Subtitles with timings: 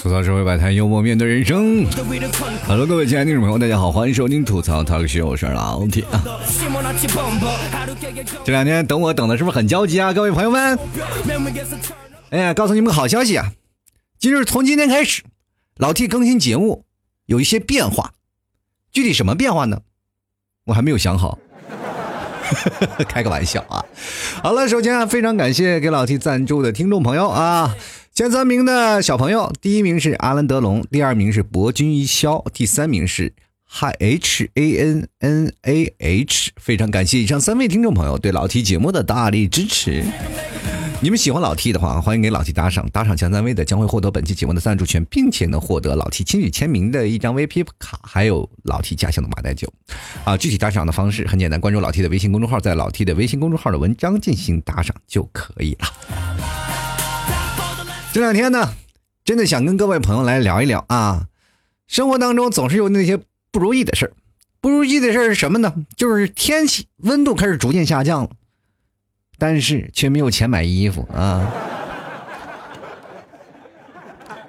[0.00, 1.84] 吐槽社会百态，幽默面对人生。
[2.68, 6.22] Hello，各位亲爱的听众朋友，大家好，欢迎收听吐槽 talk show，我是老铁啊。
[8.44, 10.78] 这两天等我等的是不是很焦急啊，各位朋友们？
[12.30, 13.52] 哎呀，告诉你们个好消息啊！
[14.20, 15.24] 今日从今天开始，
[15.78, 16.84] 老 T 更新节目
[17.24, 18.12] 有一些变化，
[18.92, 19.80] 具体什么变化呢？
[20.66, 21.40] 我还没有想好。
[23.08, 23.84] 开个玩笑啊！
[24.42, 27.76] 好了，首先啊，非常感谢给老提赞助的听众朋友啊，
[28.14, 33.32] 前三名的小朋友，第一名是阿兰德龙，第二名是博君一肖，第三名是
[33.98, 36.52] H A N N A H。
[36.56, 40.04] 非常感谢以上三位听众朋友对老提节目的大力支持。
[41.02, 49.70] 你们喜欢老 T 的话，欢迎给老 T 打赏，打赏前三位的将会获得本期节目的赞助权，并且能获得老 T 亲笔签名的一张 VIP 卡，还有老 T 家乡的马代酒。
[50.24, 55.86] 啊，具体打赏的方式很简单，关注老 T 的微信公众号，在老 T 的微信公众号的文章进行打赏就可以了。
[58.12, 58.72] 这两天呢，
[59.22, 61.26] 真的想跟各位朋友来聊一聊啊，
[61.86, 63.18] 生活当中总是有那些
[63.52, 64.12] 不如意的事儿，
[64.62, 65.74] 不如意的事儿是什么呢？
[65.94, 68.30] 就是天气温度开始逐渐下降了。
[69.38, 71.52] 但是却没有钱买衣服啊！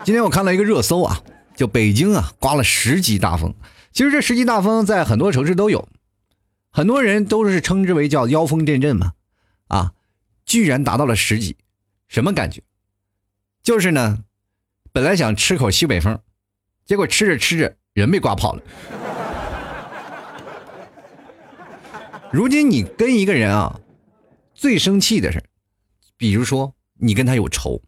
[0.03, 1.21] 今天我看了一个热搜啊，
[1.55, 3.53] 就北京啊刮了十级大风。
[3.91, 5.89] 其实这十级大风在很多城市都有，
[6.71, 9.11] 很多人都是称之为叫妖风阵阵嘛。
[9.67, 9.91] 啊，
[10.45, 11.57] 居然达到了十级，
[12.07, 12.61] 什么感觉？
[13.61, 14.19] 就是呢，
[14.93, 16.17] 本来想吃口西北风，
[16.85, 18.61] 结果吃着吃着人被刮跑了。
[22.31, 23.77] 如今你跟一个人啊。
[24.57, 25.43] 最生气的是，
[26.17, 27.83] 比如说你跟他有仇，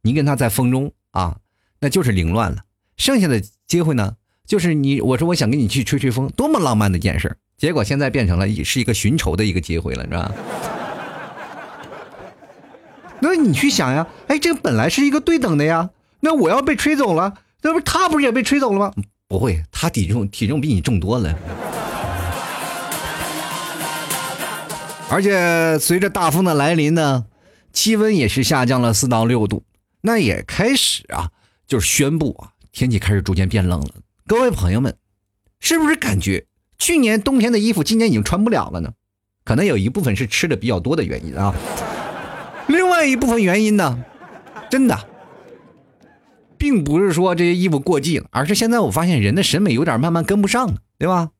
[0.00, 1.36] 你跟他在风中啊，
[1.80, 2.64] 那就是凌乱了。
[2.96, 10.32] 剩下的机会呢，就是你我说我想跟你去吹吹风，多么浪漫的一件事结果现在变成了也是一个寻仇的一个机会了，是吧？
[13.20, 18.94] 那你去想呀，哎，这本来是一个对等的呀，那我要被吹走了，那不他不是也被吹走了吗？
[19.28, 21.38] 不会，他体重体重比你重多了。
[25.10, 27.24] 而且随着大风的来临呢，
[27.72, 29.64] 气温也是下降了四到六度，
[30.02, 31.30] 那也开始啊，
[31.66, 33.88] 就是宣布啊，天气开始逐渐变冷了。
[34.26, 34.94] 各位朋友们，
[35.60, 36.44] 是不是感觉
[36.78, 38.92] 去年冬天的衣服今年已经穿不了了呢？
[39.44, 41.54] 可能有一部分是吃的比较多的原因啊，
[42.66, 44.04] 另外一部分原因呢，
[44.70, 45.08] 真的，
[46.58, 51.30] 并不是说这些衣服过季了，而是现在我发现人的审美有点慢慢跟不上了，对吧？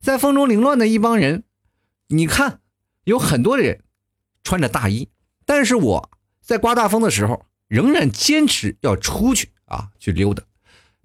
[0.00, 1.44] 在风中凌乱的一帮人，
[2.08, 2.60] 你看。
[3.08, 3.80] 有很多人
[4.44, 5.08] 穿着大衣，
[5.46, 6.10] 但是我
[6.42, 10.42] 在刮大风的时候仍然坚持要出去啊，去溜达。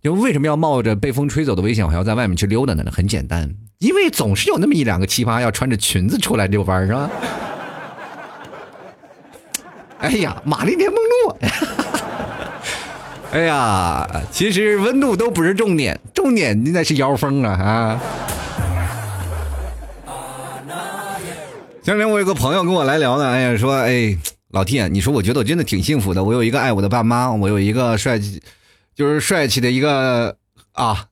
[0.01, 2.83] 就为什么要冒着被风吹走的危险，我还要在外面去溜达呢？
[2.91, 3.49] 很简单，
[3.79, 7.09] 因为总是有那么一两个奇葩要穿着裙子出来遛弯，是吧？
[9.99, 11.37] 哎呀，玛丽莲梦露！
[13.31, 18.01] 哎呀，其实温度都不是重点，重点那是妖风啊啊！
[21.83, 24.17] 前两天我有个朋友跟我来聊呢，哎呀，说，哎，
[24.51, 28.41] 老 T，你说我觉得我真的挺幸福的，我有一个爱我的爸妈，我有一个帅气，
[28.95, 30.37] 就是帅气的一个
[30.71, 31.07] 啊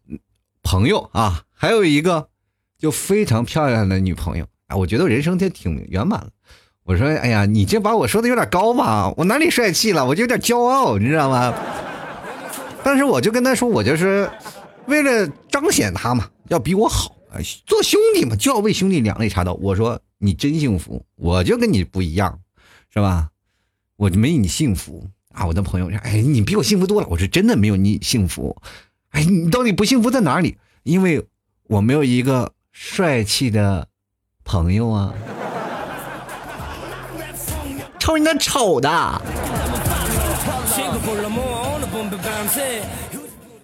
[0.64, 2.30] 朋友啊，还有一个
[2.80, 6.30] 就非常漂亮的女朋友啊，我觉得人生就挺圆满了。
[6.86, 9.14] 我说，哎呀，你这把我说的有点高吧？
[9.18, 10.06] 我哪里帅气了？
[10.06, 11.54] 我就有点骄傲，你知道吗？
[12.82, 14.32] 但是我就跟他说，我就是
[14.86, 17.14] 为了彰显他嘛，要比我好，
[17.66, 19.54] 做兄弟嘛，就要为兄弟两肋插刀。
[19.56, 20.00] 我说。
[20.24, 22.40] 你真幸福，我就跟你不一样，
[22.94, 23.30] 是吧？
[23.98, 25.46] 我就没你幸福啊！
[25.48, 28.56] 我的朋友说：“哎，你比我幸福多了。”我说：“真的没有你幸福。”
[29.12, 30.58] 哎，你到底不幸福在哪里？
[30.84, 31.26] 因为
[31.64, 33.88] 我没有一个帅气的
[34.44, 35.14] 朋友啊！
[38.00, 39.22] 瞅你那丑的！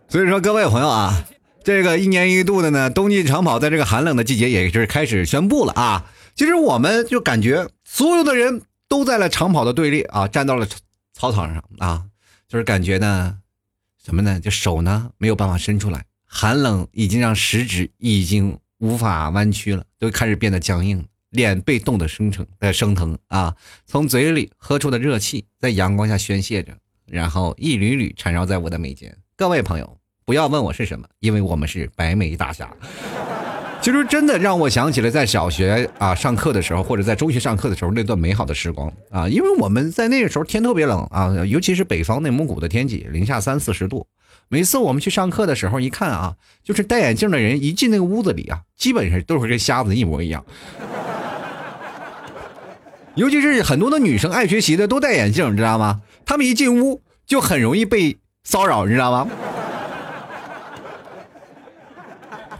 [0.09, 1.25] 所以说，各位朋友啊，
[1.63, 6.05] 这个一年一度的呢，冬季长跑在这个寒冷的季节也是开始宣布了啊。
[6.37, 10.67] 其实我们就感觉所有的人都在了长跑的队列啊，站到了
[11.11, 12.05] 操场上啊，
[12.47, 13.39] 就是感觉呢，
[14.05, 14.39] 什么呢？
[14.39, 23.55] 就手呢没有办法伸出来，寒冷已经让食指已经无法弯曲了，都开始变得僵硬，脸被冻得生成在生疼啊，
[23.87, 29.17] 从嘴里喝出的热气在阳光下宣泄着，然后一缕缕缠绕在我的眉间。
[29.35, 32.71] 各位朋友，不要问我是什么，因为我们是白眉大侠。
[33.87, 39.29] 其实真的让我想起了在小学啊上课的时候，或者在中学上课的时候那段美好的时光啊！
[39.29, 44.05] 因为我们在那个时候天特别冷啊，尤其是北方内蒙古的天气，零下三四十度。
[44.49, 46.35] 每次我们去上课的时候，一看啊，
[46.65, 50.43] 就是戴眼镜的人一进那个屋子里啊，基本上都是跟瞎子一模一样。
[53.15, 56.01] 尤其是很多的女生爱学习的都戴眼镜，知道吗？
[56.25, 59.29] 她们一进屋就很容易被骚扰，你知道吗？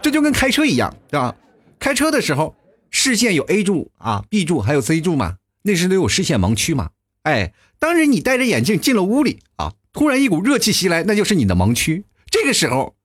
[0.08, 1.36] 这就跟开车一样，对吧？
[1.80, 2.56] 开车的时候，
[2.90, 6.92] 视线有 A 柱啊、B 柱还有 C 柱嘛，那时都有视线盲区嘛。
[7.24, 12.06] 哎，当然你戴着眼镜进了屋里啊，突然一股热气袭来，那就是你的盲区。
[12.32, 12.96] 这个时候，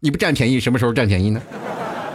[0.00, 1.42] 你不占便宜，什么时候占便宜呢？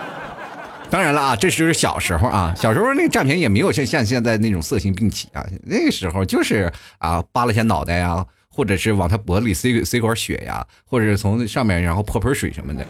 [0.90, 12.84] 当然了啊，这是小时候啊，小时候那个占便宜也没有像像现在那种色心并起啊，那个时候就是啊扒了下脑袋呀，或者是往他脖子里塞塞管血呀，或者是从上面然后泼盆水什么的，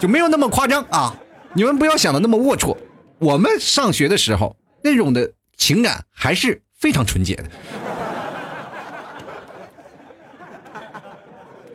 [0.00, 1.14] 就没有那么夸张啊。
[1.52, 2.76] 你们不要想的那么龌龊，
[3.18, 7.44] 我们上学的时候那种的情感还是非常纯洁的。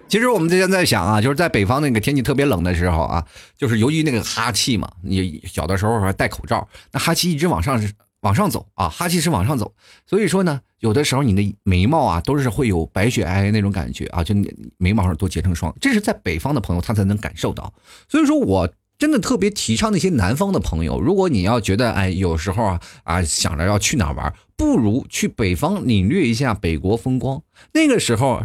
[0.07, 3.25] 其实我们之前在想啊，就是在北方那个天气特别冷的时候啊，
[3.57, 7.81] 就是由于那个哈气嘛，你小的时候还戴口罩，那哈气一直往上
[8.25, 9.71] 往上走啊，哈气是往上走，
[10.05, 14.35] 所以说呢，有的时候你的眉毛啊都是会有白雪皑皑那种感觉啊，就
[14.77, 17.73] 眉毛上都结成霜，这是在北方的朋友他才能感受到，
[18.09, 18.69] 所以说我。
[18.97, 27.41] 真的特别提倡那些南方的朋友，如果你要觉得哎，有时候啊啊想着要去哪玩，不如去北方领略一下北国风光。
[27.73, 28.41] 那个时候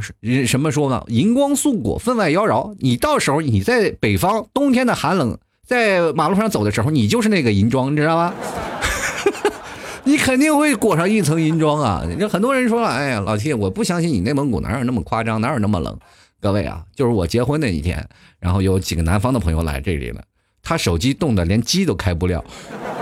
[0.48, 1.04] 什么说呢？
[1.06, 2.74] 银光素裹，分外妖娆。
[2.80, 8.34] 你到时候你在北方冬天的寒冷，在马路上走的时候，你就是那个银装，你知道吗？
[10.10, 12.04] 你肯定会裹上一层银装啊！
[12.18, 15.96] 就很多人说了，哎呀，老七，我不相信你内蒙古哪有那么夸张，哪有那么冷？
[16.40, 18.04] 各位啊，就是我结婚那一天，
[18.40, 20.20] 然后有几个南方的朋友来这里了。
[20.64, 22.44] 他手机冻得连机都开不了，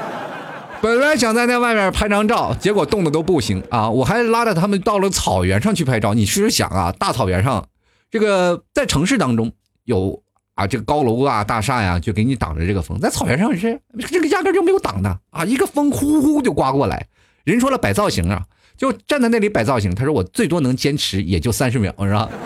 [0.83, 3.89] 本来想在那外面拍张照，结果冻得都不行啊！
[3.89, 6.13] 我还拉着他们到了草原上去拍照。
[6.13, 7.67] 你试试想啊，大草原上，
[8.11, 9.51] 这个在城市当中
[9.85, 10.23] 有
[10.59, 15.45] 啊这个高楼啊大厦呀，就给你挡着这个风，在草原上是这个压根就没有挡的啊！
[15.45, 17.07] 一个风呼呼就刮过来，
[17.45, 18.43] 人说了摆造型啊，
[18.77, 19.95] 就站在那里摆造型。
[19.95, 22.29] 他说我最多能坚持也就三十秒，是吧？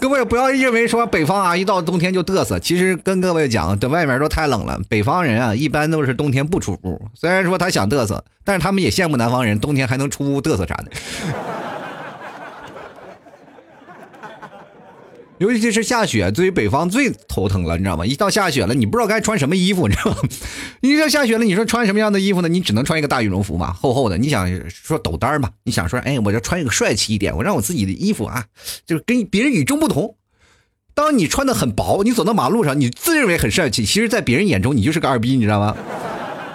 [0.00, 2.58] 各位不要认为说北方啊，一到冬天就嘚瑟。
[2.58, 4.76] 其实跟各位讲，这外面都太冷了。
[4.88, 7.00] 北方人啊，一般都是冬天不出屋。
[7.14, 10.90] 虽然说他想嘚瑟，但是他们也羡慕南方人冬天还能出屋嘚瑟啥的。
[15.38, 18.04] 尤其是下雪，对于北方最头疼了，你知道吗？
[18.04, 20.18] 一到下雪了，你不知道该穿什么衣服，你知道吗？
[20.80, 22.48] 你说下雪了，你说穿什么样的衣服呢？
[22.48, 24.18] 你只能穿一个大羽绒服嘛，厚厚的。
[24.18, 25.50] 你想说抖单嘛？
[25.64, 28.44] 你想说，哎，我要穿一个帅气一点，我让我自己的衣服啊，
[28.86, 30.16] 就是跟别人与众不同。
[30.94, 35.76] 当你穿的很薄，你走到马路上，你自认为很帅气，其实，在别人眼中，你就是个二逼，你知道吗？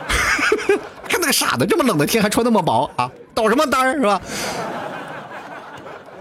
[1.07, 4.21] 看那个傻子，这么冷的天还穿那么薄啊，抖什么单是吧？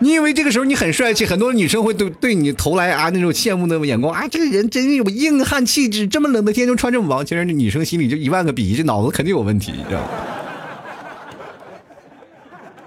[0.03, 7.23] 你以为这个时候你很帅气，很多女生会对对你投来啊那种羡慕的眼光啊，这个人真有硬汉气质，这么冷的天就穿这么薄。
[7.23, 10.09] 其实女生心里就一万个鄙夷，这脑子肯定有问题，你知道吗？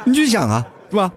[0.03, 1.13] 你去想啊，是吧？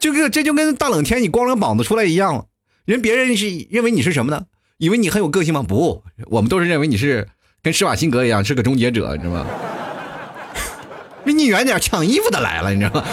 [0.00, 2.46] 这个这就跟大冷天你光着膀子出来一样，
[2.86, 4.44] 人别人是认为你是什么呢？
[4.78, 5.62] 以为你很有个性吗？
[5.62, 7.28] 不，我们都是认为你是
[7.62, 9.46] 跟施瓦辛格一样是个终结者，你知道吗？
[11.24, 13.04] 离你远点，抢衣服的来了，你知道吗？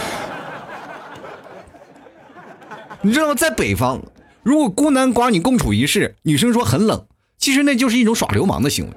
[3.01, 3.34] 你知道吗？
[3.34, 4.01] 在北方，
[4.44, 7.07] 如果孤男寡女共处一室，女生说很冷，
[7.38, 8.92] 其实那就是一种耍流氓的行为。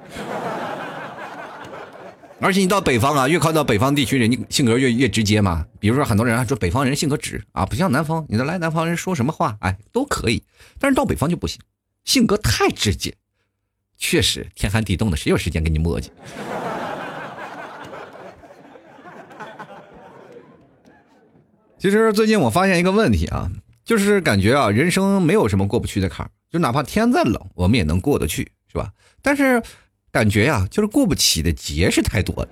[2.41, 5.65] 而且你到北方啊，越靠到北方地区，人家性格越越直接嘛。
[5.79, 10.43] 比如说很多人还说北方人性格直啊，不像南方，你的来南方人说什么话，哎，都可以。
[10.77, 11.61] 但是到北方就不行，
[12.03, 13.15] 性格太直接，
[13.97, 16.07] 确实天寒地冻的，谁有时间跟你磨叽？
[21.79, 23.49] 其实最近我发现一个问题啊。
[23.85, 28.91] 就是感觉啊，人生没有什么过不去的坎儿，就哪怕天再冷，我们也能过得去，是吧？
[29.21, 29.61] 但是
[30.11, 32.49] 感觉呀，就是过不起的节是太多了。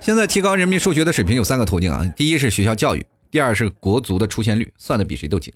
[0.00, 5.52] 现在提高人民数学的水平有三个途径啊，第一是学校教育，第二是国足的出现率，算的比谁都紧，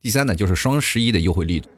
[0.00, 1.68] 第三呢就是双十一的优惠力度。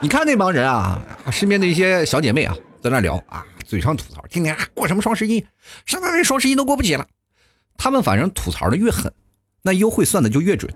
[0.00, 1.00] 你看那帮人啊，
[1.32, 5.44] 身边的一些小姐妹啊，在那聊啊，嘴上吐槽，天天过什么双十一，
[5.86, 7.06] 上大人双十一都过不起了。
[7.76, 9.12] 他们反正吐槽的越狠，
[9.62, 10.72] 那优惠算的就越准，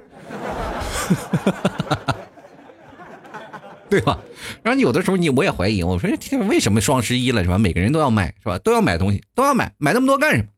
[3.89, 4.19] 对吧？
[4.63, 6.11] 然后有的时候你我也怀疑，我说
[6.49, 7.59] 为什么双十一了是吧？
[7.59, 8.59] 每个人都要买是吧？
[8.59, 10.49] 都要买东西，都要买，买那么多干什么？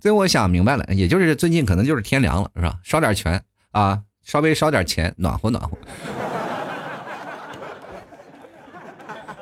[0.00, 2.78] 最后我想明白了，也就是最近可能就是天凉了是吧？
[2.84, 3.42] 烧点钱
[3.72, 5.76] 啊，稍微烧点钱，暖和暖和。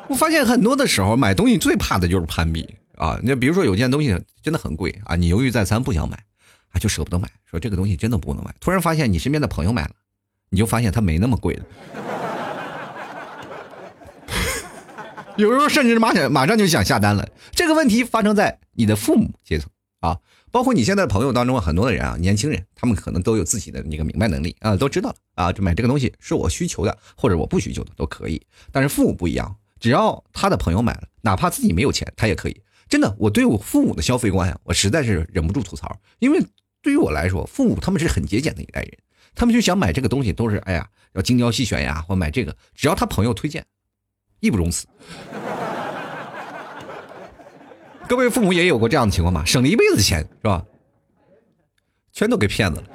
[0.09, 2.77] 我发现很多的时候买东西最怕的就是攀比。
[2.97, 6.17] 啊，那比如说有件东西真的很贵啊，你犹豫再三不想买，
[6.71, 8.55] 啊就舍不得买，说这个东西真的不能买。
[8.61, 9.91] 突然发现你身边的朋友买了，
[10.51, 11.65] 你就发现它没那么贵了。
[15.37, 17.29] 有时候甚至马上马上就想下单了。
[17.53, 19.69] 这个问题发生在你的父母阶层
[20.01, 20.19] 啊，
[20.51, 28.41] 包括你现在的朋友当中很多的人啊，年轻人，他们可能都有自己的那个明白能力啊，都知道了啊，就买这个东西是我需求的，或者我不需求的都可以。
[28.73, 32.59] 但是父母不一样，只要他的朋友买了，哪怕自己没有钱，他也可以。
[32.89, 36.41] 真的，我对我父母的消费观啊，我实在是忍不住吐槽，因为
[36.83, 38.93] 对于我来说，父母他们是很节俭的一代人，
[39.35, 43.65] 他们就想买这个东西都是哎呀要精挑细选呀，或买这个，只要他朋友推荐，
[44.41, 44.87] 义不容辞。
[48.09, 49.45] 各位父母也有过这样的情况吗？
[49.45, 50.65] 省了一辈子钱是吧？
[52.13, 52.87] 全都给骗子了。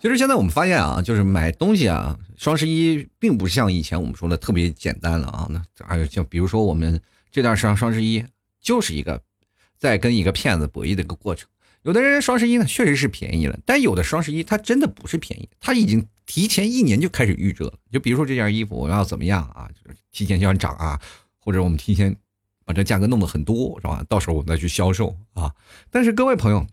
[0.00, 5.46] 其实现在我们发现啊，就是买东西啊，双十一并不像以前我们说的特别简单了啊。
[5.50, 6.98] 那还有像比如说我们
[7.30, 8.24] 这段上双十一
[8.60, 9.20] 就是一个
[9.76, 11.48] 在跟一个骗子博弈的一个过程。
[11.82, 17.74] 有的人双十一呢确实是便宜了，但有的双十一它真的不是便宜，它已经提前一年就开始预热了。
[17.90, 21.00] 就比如说这件衣服我要怎么样啊，就是提前就要涨啊，
[21.38, 22.14] 或者我们提前
[22.64, 24.04] 把这价格弄得很多是吧？
[24.08, 25.54] 到时候我们再去销售啊。
[25.90, 26.66] 但是各位朋友，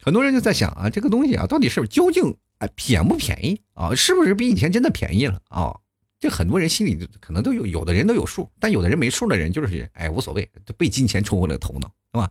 [0.00, 2.36] 很多人就在想啊，这个东西啊到底是究竟？
[2.58, 3.94] 哎，便不便宜啊？
[3.94, 5.74] 是不是比以前真的便宜了啊？
[6.20, 12.30] 这很多人心里可能都有，有的人都有数，但有的人没数的人就是哎无所谓，就被金钱冲昏了头脑，是吧？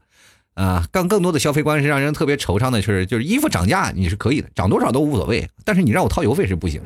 [0.56, 6.82] 啊，更更多的消费观是让人特别惆怅的是，就是衣服涨价你是可以的，涨多少都无所谓，但是你让我掏邮费是不行。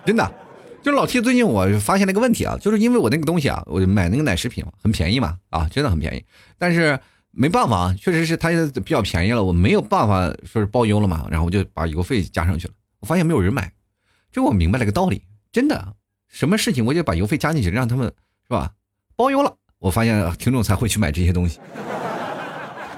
[0.06, 0.32] 真的，
[0.82, 6.24] 就老 T 最近我发现了一个问题啊，就是因为我那个东西啊，我买那个奶食品很便宜嘛，啊，真的很便宜，
[6.56, 6.98] 但是。
[7.32, 8.50] 没办法啊，确实是它
[8.84, 12.74] 比较便宜了，我没有办法说是包邮了嘛，然后我就把邮费加上去了。
[13.00, 13.72] 我发现没有人买，
[14.30, 15.94] 这我明白了个道理，真的，
[16.28, 18.06] 什么事情我就把邮费加进去，让他们
[18.42, 18.70] 是吧
[19.16, 19.56] 包邮了。
[19.78, 21.58] 我发现听众才会去买这些东西。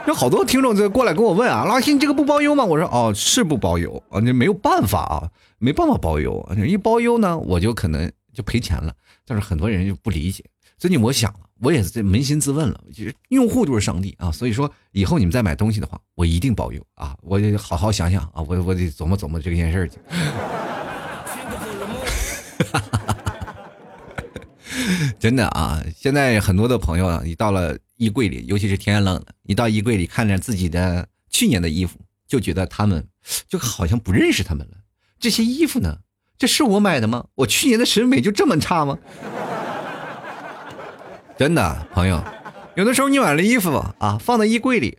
[0.07, 2.63] 有好多听众就过来跟我问啊，老秦你这个不包邮吗？
[2.63, 8.93] 我说哦是不包邮啊，那没有办法啊，没办法包邮，一包邮呢我就可能就赔钱了。
[9.25, 10.45] 但是很多人就不理解。
[10.77, 11.35] 最近我想，
[11.65, 19.97] 我也是这扪心自问了，就是用户就是上帝啊，所以说以后你们再买东西的话，我一定保佑啊，我得好好想想啊，我我得琢磨琢磨这件事儿去。
[25.19, 33.09] 真的啊，现在很多的朋友啊，你到了衣柜里，尤其是天冷了，你到衣柜里看着自己的去年的衣服，就觉得他们
[33.49, 34.77] 就好像不认识他们了。
[35.19, 35.97] 这些衣服呢，
[36.37, 37.25] 这是我买的吗？
[37.37, 38.99] 我去年的审美就这么差吗？
[41.45, 42.25] 真的，朋友，
[42.75, 44.97] 有的时候你买了衣服啊，放在衣柜里，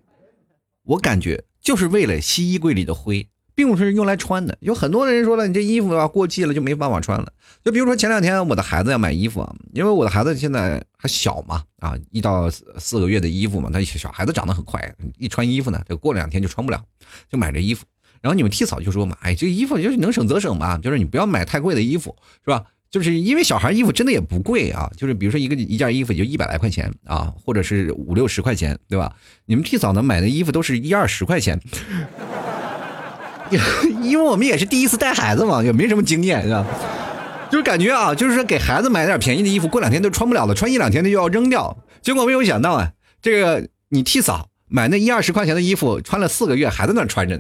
[0.84, 4.56] 我感觉就是为了吸衣柜里的灰，并不是用来穿的。
[4.62, 7.34] 有很多人说了，你这衣服啊过季了就没办法穿了。
[7.64, 12.48] 就比如说前两天我的孩子要买衣服啊，因为我的孩子现在还小嘛，啊，一到
[12.78, 16.80] 四个月的衣服嘛，他小孩子长得很快，一穿衣服呢，就过两天就穿不了，
[17.28, 17.88] 就买这衣服。
[18.22, 22.64] 然后你们替嫂就说嘛，哎，这衣服就是能省则省嘛，就是你不要买太贵的衣服，是吧？
[22.92, 29.14] 就是因为小孩衣服真的也不贵啊，就是比如说一个一件衣服也就一百来块钱啊，或者是五六十块钱，对吧？
[29.46, 31.60] 你们替嫂呢买的衣服都是一二十块钱，
[34.02, 36.66] 因为我们也是第一次带孩子嘛，也没什么经验，是吧？
[37.52, 41.78] 就是感觉啊，就是说给孩子买点便宜的衣服，过两天都穿不了了，穿一两天的就要扔掉。
[42.02, 47.40] 结果没有想到啊，这个你替嫂买那一二十块钱的衣服，穿了四个月还在那穿着。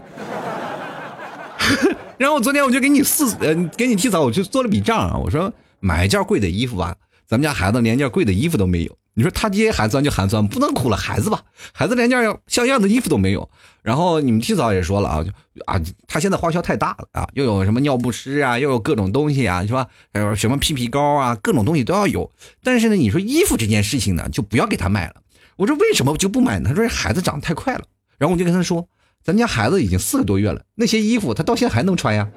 [2.17, 5.17] 然后昨天我就给你四，呃，给你替嫂，我就做了笔账啊。
[5.17, 6.95] 我说买一件贵的衣服吧，
[7.27, 8.97] 咱们家孩子连件贵的衣服都没有。
[9.17, 11.41] 你说他爹寒酸就寒酸，不能苦了孩子吧？
[11.71, 13.49] 孩子连件像样的衣服都没有。
[13.81, 15.29] 然后你们替嫂也说了啊，就
[15.65, 19.87] 啊，他现在花销太大了啊，又有什么尿不湿啊，又有各种东西啊，是吧？
[20.13, 22.29] 还有什么屁屁膏啊，各种东西都要有。
[22.61, 25.15] 但是呢，你说衣服这件事情呢，就不要给他买了。
[25.55, 26.69] 我说为什么就不买呢？
[26.69, 27.83] 他说孩子长得太快了。
[28.17, 28.87] 然后我就跟他说。
[29.25, 32.29] 咱家孩子已经四个多月了，那些衣服他到现在还能穿呀。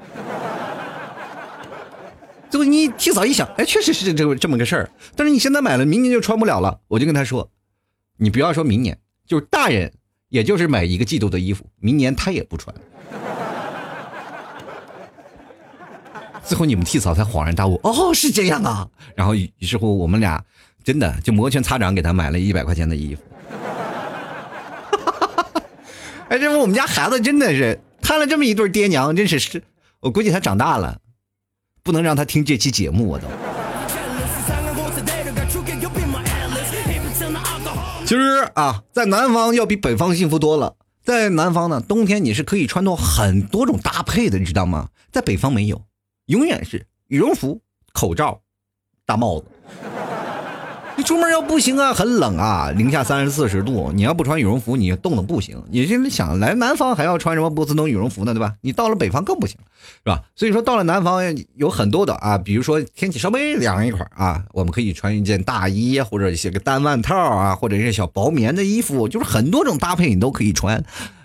[2.49, 4.91] 最后你提早一想，哎，确实是这这么个事儿。
[5.15, 6.81] 但是你现在买了，明年就穿不了了。
[6.89, 7.51] 我就跟他说，
[8.17, 9.93] 你不要说明年，就是大人，
[10.31, 12.75] 也就是买一个季度的衣服，明年他也不穿。
[16.43, 18.89] 最后你们替嫂才恍然大悟，哦，是这样啊。
[19.15, 20.43] 然后于是乎，我们俩
[20.83, 23.21] 真的就摩拳擦掌给他买了一百块钱的衣服。
[26.29, 29.63] 哎，这不我们家孩子真的是摊了这么一对爹娘，真是是，
[30.01, 30.99] 我估计他长大了，
[31.83, 33.27] 不能让他听这期节目，我都。
[38.05, 40.77] 其实啊，在南方要比北方幸福多了。
[41.03, 44.89] 在南方呢，冬天你是可以穿到很多种搭配的，你知道吗？
[45.11, 45.83] 在北方没有，
[46.27, 47.63] 永远是羽绒服、
[47.95, 48.43] 口罩、
[49.07, 49.47] 大帽子。
[51.09, 55.65] 出门要步行啊，很冷啊，零下三十四十度，你要不穿羽绒服，你冻得不行。
[55.71, 58.57] 你现在想来南方还要穿什么波司登羽绒服呢，对吧？
[58.61, 59.57] 你到了北方更不行，
[60.05, 60.23] 是吧？
[60.37, 61.23] 所以说到了南方
[61.55, 70.77] 有很多的啊，比如说天气稍微凉一会儿啊，我们可以穿一件大衣或者一些个单外套啊，或者是小薄棉的衣服，就是很多种搭配你都可以穿，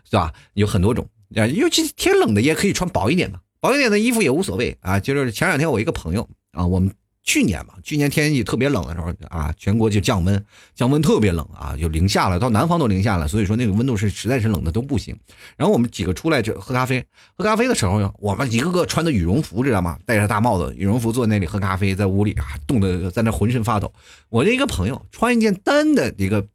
[0.10, 0.32] 是吧？
[0.54, 4.98] 有很多种啊，尤其天冷的也可以穿薄一点的，薄一点的衣服也无所谓啊。
[4.98, 6.90] 就是前两天我一个朋友啊，我们。
[7.24, 15.18] 去年嘛，去年天气特别冷的时候啊，全国就降温，降温特别冷啊，就零下了，到南方都零下了，所以说那个温度是实在是冷的都不行。
[15.56, 17.06] 然后我们几个出来就喝咖啡，
[17.38, 19.98] 喝咖啡的时候，我们一个个穿的羽绒服，知道吗？
[20.06, 23.94] 戴着大帽子，羽绒服坐那里喝咖啡，在屋里啊，冻得在那浑身发抖。
[24.28, 26.46] 我的一个朋友穿一件单的一个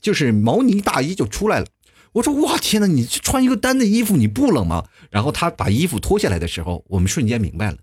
[0.00, 1.66] 就是毛呢大衣就出来了，
[2.14, 4.86] 我说哇天呐，你穿一个单的衣服你不冷吗？
[5.08, 7.76] 然后他把衣服脱下来的时候，我们瞬间明白了。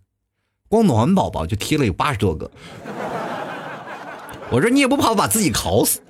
[0.69, 2.51] 光暖宝宝就贴了有八十多个，
[4.49, 6.01] 我说你也不怕把自己烤死？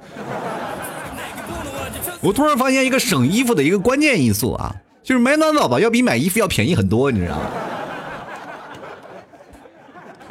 [2.21, 7.51] 我突然发现一个省衣服的一个关键因素啊，就是买暖宝宝要比买衣服要便宜很多，你知道吗？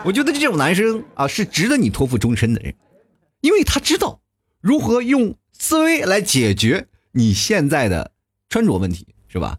[0.04, 2.74] 我觉得这种男生啊是值得你托付终身的人，
[3.40, 4.20] 因为他知道
[4.60, 8.10] 如何用思维来解决你现在的
[8.48, 9.58] 穿着问题，是吧？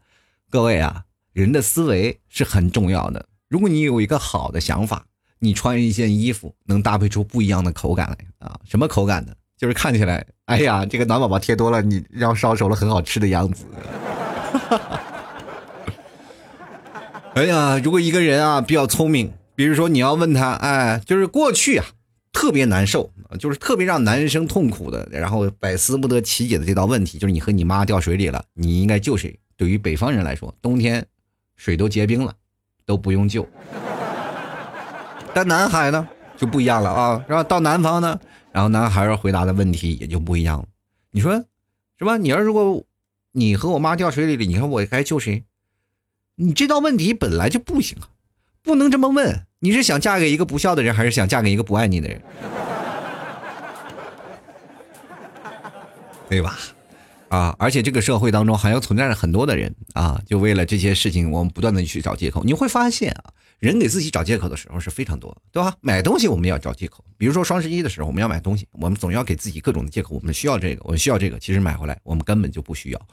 [0.50, 3.26] 各位啊，人的思维是很重要的。
[3.50, 5.06] 如果你有一个好的想法，
[5.40, 8.60] 你穿一件衣服能搭配出不一样的口感来啊！
[8.66, 9.34] 什么口感呢？
[9.56, 13.66] 就是看起来，哎呀，这个暖宝宝贴多了，你要烧熟了很好吃的样子。
[17.36, 21.86] 哎呀，如果一个人啊比较聪明，比如说你要问他，哎，就是过去啊
[22.34, 29.40] 特别难受，就是特别让男生痛苦的，然后百思不得其解的这道问题，就是你和你妈掉水里了，你应该救谁？
[29.56, 31.06] 对于北方人来说，冬天
[31.56, 32.34] 水都结冰了。
[32.88, 33.46] 都不用救，
[35.34, 37.22] 但男孩呢就不一样了啊！
[37.28, 38.18] 然后到南方呢，
[38.54, 40.66] 然后男孩回答的问题也就不一样了。
[41.12, 41.34] 你说
[42.00, 42.16] 是吧？
[42.16, 42.82] 你要如果
[43.34, 45.44] 你和我妈掉水里了，你看我该救谁？
[46.36, 48.08] 你这道问题本来就不行啊，
[48.64, 49.46] 不能这么问。
[49.60, 52.22] 你是想嫁给一个不孝的人，还是想嫁给一个不爱你的人？
[56.30, 56.58] 对吧？
[57.30, 57.56] 啊！
[57.60, 62.44] 而且这个社会当中还要存在着很多的人啊，就为了这些事情，我们不断的去找借口。
[62.44, 65.74] 你会发现啊，人给自己找借口的时候是非常多，对吧？
[65.82, 70.16] 买东西我们要找借口，比如说双十一的时候我们要买东西，我们总要给自己各种的借口。
[70.16, 73.08] 我们需要这个，我们需要这个，其实买回来我们根本就不需要。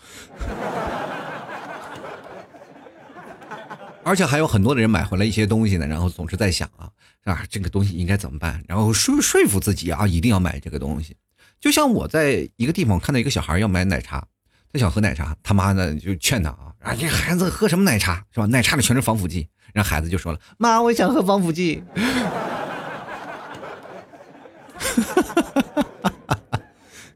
[4.05, 6.91] 而且还有很多的人买回来一些东西呢，然后总是在想啊
[7.25, 8.63] 啊，这个东西应该怎么办？
[8.69, 11.17] 然后说说服自己啊，一定要买这个东西。
[11.65, 14.23] 就像我在一个地方看到一个小孩要买奶茶，
[14.71, 18.45] 他想喝奶茶，他妈呢就劝他啊，啊，这孩子喝什么奶茶是吧？
[18.45, 19.49] 奶茶里全是防腐剂。
[19.73, 21.83] 然后孩子就说了，妈，我想喝防腐剂。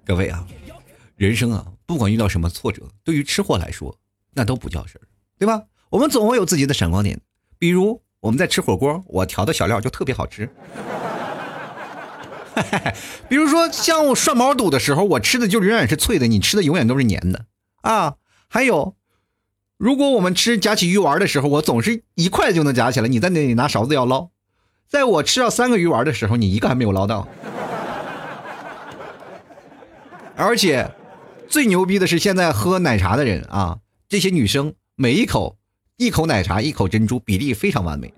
[0.07, 0.47] 各位啊，
[1.17, 3.95] 人生啊，不管遇到什么挫折，对于吃货来说，
[4.33, 5.05] 那都不叫事儿，
[5.39, 5.63] 对吧？
[5.91, 7.21] 我们总会有自己的闪光点，
[7.59, 10.49] 比如我们在吃火锅，我调的小料就特别好吃。
[13.29, 17.45] 比如说，像我涮毛肚的时候，我吃的就永远是脆的，你吃的永远都是黏的
[17.83, 18.15] 啊。
[18.49, 18.97] 还有，
[19.77, 24.31] 如果我们吃夹起鱼丸的时候，我总是一块就能夹起来，你在那里拿勺子要捞。
[24.89, 27.29] 在我吃到三个鱼丸的时候，你一个还没有捞到。
[30.35, 30.91] 而且，
[31.49, 35.59] 最牛逼的是，现在喝奶茶的人啊，这些女生每一口
[35.97, 38.15] 一口奶茶，一口珍珠，比例非常完美。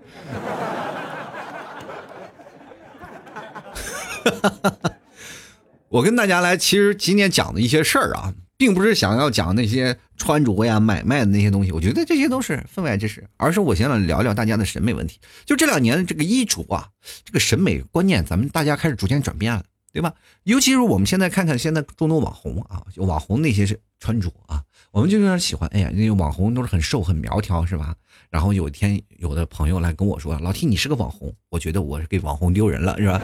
[5.89, 15.19] 我跟大家来，其实今天讲的一些事儿啊，并不是想要讲那些穿着呀、买卖的那些东西，我觉得这些都是分外之事，而是我想聊聊大家的审美问题。
[15.45, 16.87] 就这两年的这个衣着啊，
[17.25, 20.13] 这个审美观念，咱们大家开始逐渐转变了，对吧？
[20.43, 25.69] 尤其是我们现在看看现在众多网红啊，网红那些是穿着啊，我们就有点喜欢。
[25.73, 27.93] 哎呀，那个网红都是很瘦很苗条，是吧？
[28.29, 33.21] 然后有一天，有的朋友来跟我说：“老 T，你是个网红。”我觉得我是给网红丢人了，是吧？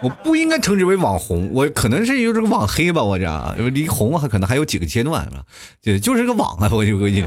[0.00, 5.42] 我不应该称之为网红，我可能是有这个网黑吧，我这离红还可能还有几个阶段啊，
[5.82, 7.24] 就就是个网啊，我就估计。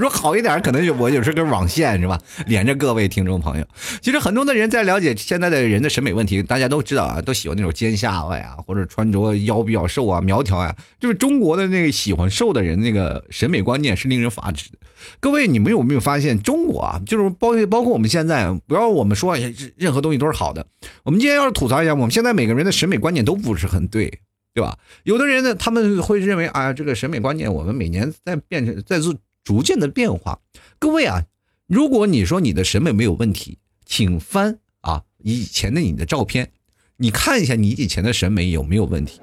[0.00, 2.20] 说好一点，可能我就是根网线是吧？
[2.46, 3.66] 连着各位听众朋友，
[4.00, 14.78] 其实很多的人在了解现在的人的审美问题，大家都知道啊，都喜欢那种尖下巴呀，或者穿着腰比较瘦啊、苗条呀，就是中国的那个喜欢瘦的人那个审美观念是令人发指的。
[15.20, 19.36] 各位，你们有没有发现，中国啊，就是包包括我们现在，不要我们说
[19.76, 20.66] 任何东西都是好的。
[21.04, 24.20] 我们今天要是吐槽一下，我们现在每个人的审美观念都不是很对，
[24.54, 24.76] 对吧？
[25.04, 29.14] 有的人呢，他们会认为啊，这个审美观念我们每年在变成在做。
[29.46, 30.40] 逐渐的变化，
[30.80, 31.22] 各位啊，
[31.68, 36.50] 如果你说你的审美没有问题，请翻啊以前的你的照片，
[36.96, 39.20] 你看一下你以前的审美有没有问题。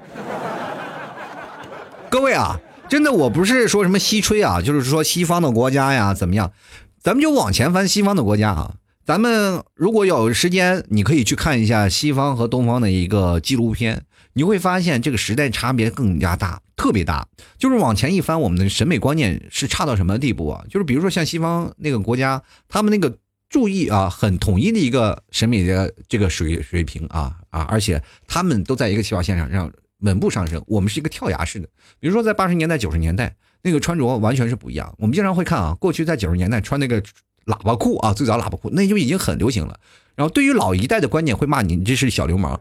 [2.10, 6.54] 各位啊，真的我不是说什么西吹啊，就是说西方的国家呀怎么样，
[7.02, 8.76] 咱们就往前翻西方的国家啊。
[9.04, 17.28] 咱们如果有时间，你可以去看一下西方和东方的一个纪录片，你会发现这个时代差别更加大，特别大。
[17.58, 20.64] 就是往前一翻，我们的审美观念是差到什么地步啊？
[20.70, 23.18] 就是比如说像西方那个国家，他们那个
[23.50, 30.64] 注意啊，很统一的一个审美的这个水水平啊啊，而且他们都在一个起跑线上，让稳步上升。
[30.68, 31.68] 我们是一个跳崖式的，
[32.00, 34.94] 比如说在八十年代、九十年代，那个穿着完全是不一样。
[34.98, 37.02] 我们经常会看啊，过去在九十年代穿那个。
[37.46, 39.78] 喇叭裤啊，最早喇叭裤那就已经很流行了。
[40.16, 42.58] 然后对于老一代的观念，会骂你你这是小流氓。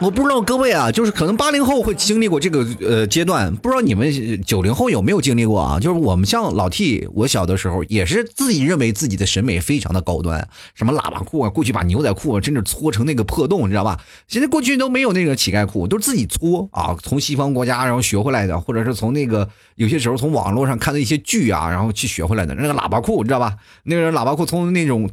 [0.00, 4.10] 我不知道各位啊，就是可能八零后会经历过这个呃阶段，不知道你们
[4.42, 5.78] 九零后有没有经历过啊？
[5.78, 14.00] 就是我们像老 T，我小的时候也是自己认为自己的审美非常的高端，什么喇叭裤啊，过去把牛仔裤啊真的搓成那个破洞，你知道吧？
[14.26, 23.54] 现在过去都没有那个乞丐裤，都是自己搓啊，从西方国家然后学回来的，或者是从那个有些时候从网络上看的一些剧啊，然后去学回来的那个喇叭裤，你知道吧？
[23.82, 25.10] 那个喇叭裤从那种。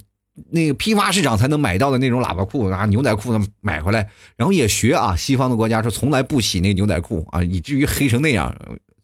[0.49, 8.55] 那个批发市场才能买到的那种喇叭裤啊，牛仔裤买回来，然后也学啊，西方的国家说从来不洗那牛仔裤啊，以至于黑成那样，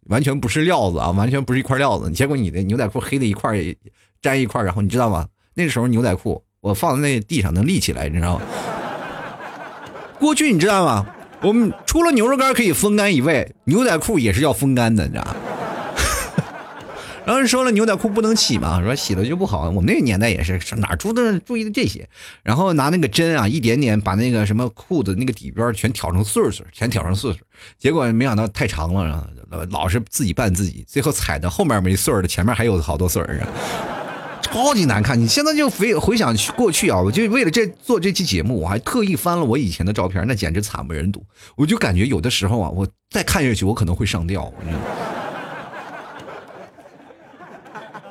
[0.07, 2.11] 完全不是料子啊，完全不是一块料子。
[2.11, 3.57] 结果你的牛仔裤黑的一块
[4.21, 5.27] 粘一块，然后你知道吗？
[5.55, 8.45] 那个时候牛仔裤我放在那地上能立起来，你知道吗？
[10.19, 11.05] 过去你知道吗？
[11.41, 15.35] 我们除了牛肉干可以风干以外，牛仔裤也是要风干的，你知道吗？
[17.25, 19.69] 然后说了牛仔裤不能洗嘛，说洗了就不好。
[19.69, 22.07] 我们那个年代也是，哪注的注意的这些？
[22.43, 27.39] 然后拿那个针啊，一点点把那个什么裤子那个底边全挑成穗穗，全挑成穗穗。
[27.79, 29.25] 结果没想到太长了，
[29.71, 33.47] 老是自己绊自己，最后踩的后面没穗儿的，前面还有好多穗儿啊，
[34.41, 35.17] 超级难看。
[35.17, 41.23] 你现在就回回想过去啊，我就为了这做这期节目，我还特意翻了我以前的照片，那简直惨不忍睹。
[41.55, 44.53] 我就感觉有的时候啊，我再看下去，我可能会上吊。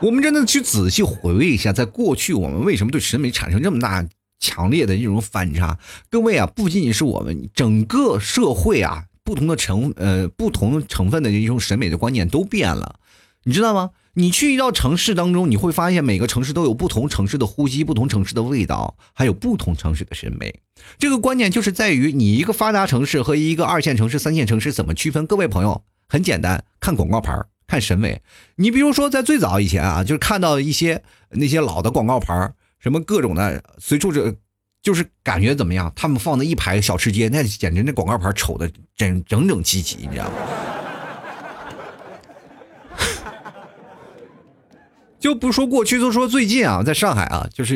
[0.02, 4.04] 我们真的去仔细回味一下，在过去我们为什么对审美产生这么大
[4.40, 5.78] 强烈的一种反差？
[6.10, 12.96] 各位啊，不仅仅是我们整个社会啊，不同的成呃不同成分的一种审美的观念都变了，
[13.44, 13.90] 你知道吗？
[14.14, 20.52] 你去一到城市当中，你会发现每个城市都有不同城市的呼吸，不同城市的味道，还有不同城市的审美。
[20.98, 25.24] 这个观念就是在于你一个发达城市和一个二线城市、三线城市怎么区分？
[25.28, 27.46] 各位朋友，很简单，看广告牌儿。
[27.72, 28.20] 看审美，
[28.56, 34.36] 你比如说在最早以前啊，就是看到一些那些老的广告牌什么各种的，随处这
[34.82, 35.90] 就是感觉怎么样？
[35.96, 40.32] 他们放的一排小吃街，那简直那广告牌丑的整整整齐齐，你知道吗？
[45.18, 47.74] 就不说过去，就说最近啊，在上海啊，就是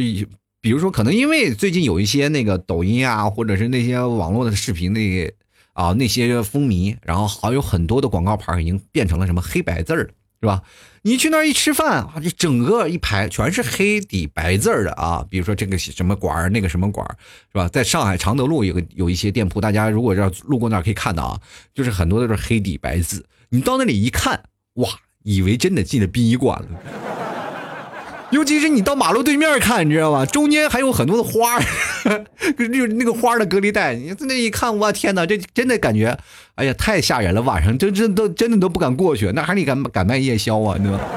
[0.60, 5.32] 比如说可能因为最近有一些那个抖音啊，或者是那些网络的视频那个。
[5.76, 10.08] 啊，那些风靡，然后好有很多的广告牌已经变成了什么黑白字儿
[10.40, 10.62] 是吧？
[11.02, 15.22] 你去那一吃饭啊，这整个一排全是黑底白字儿的啊。
[15.28, 17.12] 比如说这个什么馆儿，那个什么馆儿，
[17.52, 17.68] 是吧？
[17.68, 21.40] 在上海常德路有个有一些店铺，大家如果要路过那儿可以看到啊，
[21.74, 23.26] 就是很多都是黑底白字。
[23.50, 24.42] 你到那里一看，
[24.74, 24.88] 哇，
[25.24, 26.68] 以为真的进了殡仪馆了。
[28.30, 30.26] 尤其是你到马路对面看，你知道吗？
[30.26, 31.60] 中间还有很多的花，
[32.58, 33.94] 就那个花的隔离带。
[33.94, 36.18] 你在那一看，我天哪，这真的感觉，
[36.56, 37.40] 哎呀，太吓人了！
[37.42, 40.74] 晚上真真都真的都不敢过去，那还你敢敢卖夜宵啊？
[40.76, 41.04] 你知道吗？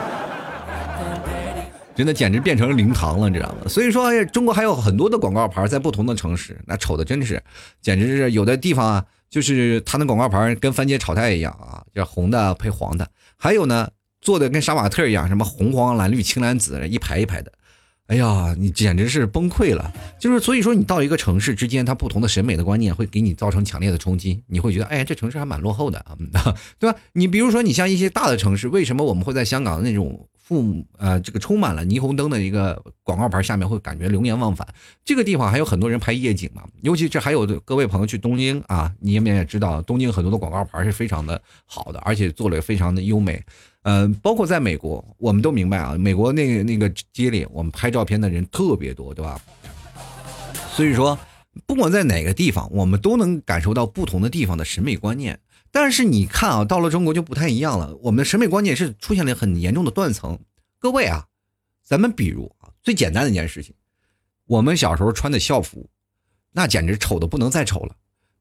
[1.97, 3.67] 真的简直变成灵堂了，你知道吗？
[3.67, 7.41] 所以说，中国还有很多的广告牌在不同的城市，那丑的真是，
[7.81, 13.87] 简直是有的地方啊，就是它的广告牌跟番茄炒菜一样啊，叫红的配黄的，还有呢。
[14.29, 17.51] 做的跟杀马特一样，什么红黄蓝绿青蓝紫一排一排的，
[18.05, 19.91] 哎呀，你简直是崩溃了。
[20.19, 26.15] 就是所以说，你到一个城市之间，它不同的审美的观念会给你造成强烈的冲击，你会觉得，哎，这城市还蛮落后的啊，
[26.77, 26.99] 对吧？
[27.13, 30.27] 你比如说，你像一些大的城市，为什么我们会在香港那种？
[30.49, 34.67] 父母呃，这个充满了霓虹灯的一个广告牌下面会感觉流连忘返。
[35.05, 43.39] 这个地方还有很多人拍夜景嘛，尤其这还有各位朋友去东京啊，你们也知道，东京很多的广告牌是非常的好的，而且做的非常的优美。
[43.89, 49.41] 嗯，包括在美国，我们都明白啊，美国那个那个街里，我们拍照片的人特别多，对吧？
[50.75, 51.17] 所以说，
[51.65, 55.39] 不管在哪个地方，我们都能感受到不同的地方的审美观念。
[55.71, 57.95] 但是你看啊，到了中国就不太一样了。
[58.03, 60.37] 我们的审美观念是出现了很严重的断层。
[60.77, 61.25] 各位啊，
[61.83, 63.73] 咱们比如啊，最简单的一件事情，
[64.45, 65.89] 我们小时候穿的校服，
[66.51, 67.95] 那简直丑的不能再丑了。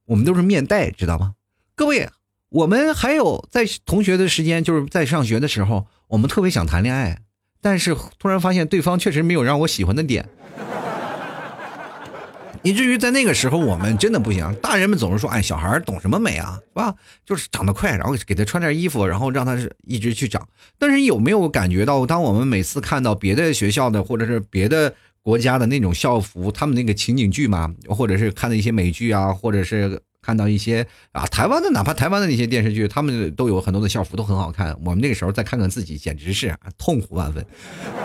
[0.04, 1.34] 我们都是面带，知道吗？
[1.74, 2.06] 各位，
[2.50, 7.18] 我们还有在同学的时间，就是在上学的时候，我们特别想谈恋爱，
[7.61, 10.26] 但是突然发现对方确实没有让我喜欢的点。
[12.62, 14.52] 以至于在那个时候，我们真的不行。
[14.62, 16.94] 大人们总是说：“哎，小孩懂什么美啊，是吧？
[17.24, 34.76] 就是长得快，然后给他穿件衣服，然后让他是一直去长。”但是有没有感觉到，当我们每次看到别的学校的或者是别的国家的那种校服，他们那个情景剧嘛，或者是看的一些美剧啊，或者是看到一些啊台湾的，哪怕台湾的那些电视剧，他们都有很多的校服都很好看。
[34.84, 37.42] 我们那个时候再看看自己，简直是痛苦万分，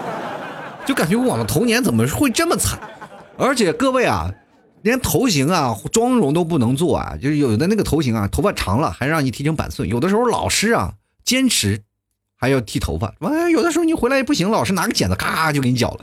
[0.87, 2.79] 就感觉我们童年怎么会这么惨？
[3.37, 4.33] 而且各位啊。
[4.83, 9.87] 连头型啊、妆容都不能做啊，就是有的那个头型啊，头发长了还让你剃成板寸。
[9.87, 11.79] 有的时候老师啊坚持
[12.35, 16.01] 还要剃头发，完有的时候你回来也不行，老师拿个剪子咔就给你绞了。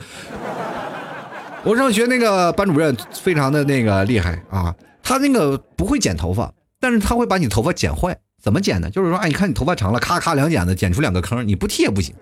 [1.61, 4.73] 我上学那个班主任非常的那个厉害啊，
[5.11, 8.17] 他那个不会剪头发，但是他会把你头发剪坏。
[8.41, 8.89] 怎么剪呢？
[8.89, 12.15] 就是说，哎，你看你头发长了，咔咔两剪子剪出两个坑，你不剃也不行。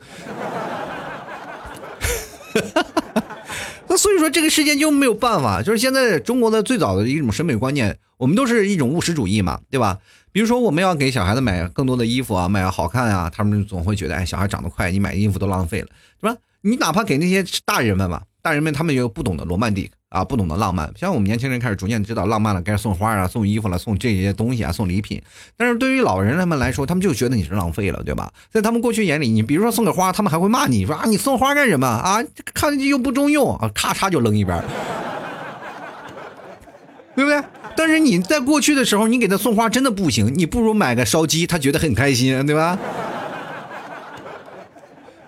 [3.87, 5.61] 那所以说，这个世界就没有办法。
[5.61, 9.99] 就是现在中国的最早的一种审美观念，我们都是一种务实主义嘛，对吧？
[10.31, 15.87] 比如说，我们要给小孩子买更多的衣服啊，买好看啊，他们总会觉得，哎，小孩长得快，你买衣服都浪费了，
[16.19, 16.35] 是吧？
[16.61, 19.93] 你哪怕给那些大人们吧，大人们他们又不懂得罗曼蒂克。
[20.09, 25.21] 啊，不懂得浪漫，像我们年轻人开始逐渐知道浪漫了，该送花啊，送衣服了，送这些东西啊，送礼品。
[25.55, 28.33] 但是对于老人他们来说，他们就觉得你是浪费了，对吧？
[28.51, 32.23] 在他们过去眼里，你比如说送个花，他们还会骂你说啊，你送花干什么啊？
[32.55, 34.59] 看上去又不中用啊，咔嚓就扔一边，
[37.15, 37.43] 对不对？
[37.77, 42.79] 但是你在过去的时候，你给他送花真的不行，你不如买个烧鸡，他觉得很开心，对吧？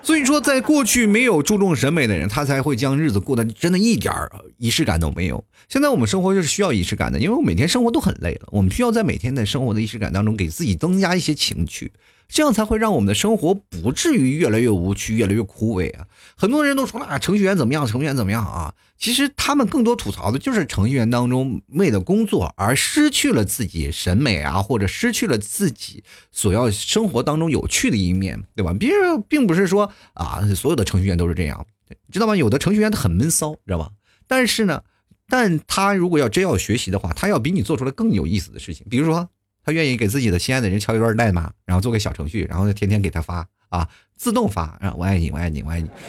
[0.03, 5.43] 所以说，在过去没有注重审美的人，他才会将日子过得真的一点儿仪式感都没有。
[5.69, 11.91] 现在我们生活就是需要仪式感的，因为我每天生活都很累了，我们需要在每天的生活的仪式感当中给自己增加一些情趣。
[12.31, 16.07] 这样才会让我们的生活不至于越来越无趣，越来越枯萎啊！
[16.37, 17.85] 很多人都说了，程序员怎么样？
[17.85, 18.73] 程序员怎么样啊？
[18.97, 28.73] 其实他们更多吐槽的就是程序员当中为了工作而失去了自己审美啊，或者失去了自己所要生活当中有趣的一面，对吧？
[28.73, 31.65] 别人并不是说啊，所有的程序员都是这样，
[32.13, 32.37] 知道吗？
[32.37, 33.89] 有的程序员他很闷骚，知道吧？
[34.25, 34.81] 但是呢，
[35.27, 39.27] 但他如果要真要学习的话，他要比你做出来更有意思的事情，比如说。
[39.63, 45.89] 他愿意给自己的心爱的人敲一段代码，然后做个小程序，然后天天给他发啊，自动发，啊，我爱你，我爱你，我爱你。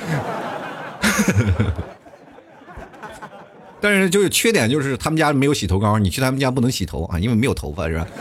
[3.80, 8.06] 但是就是缺点就是他们家没有洗头膏，你去他们家不能洗头啊，因为没有头发是吧？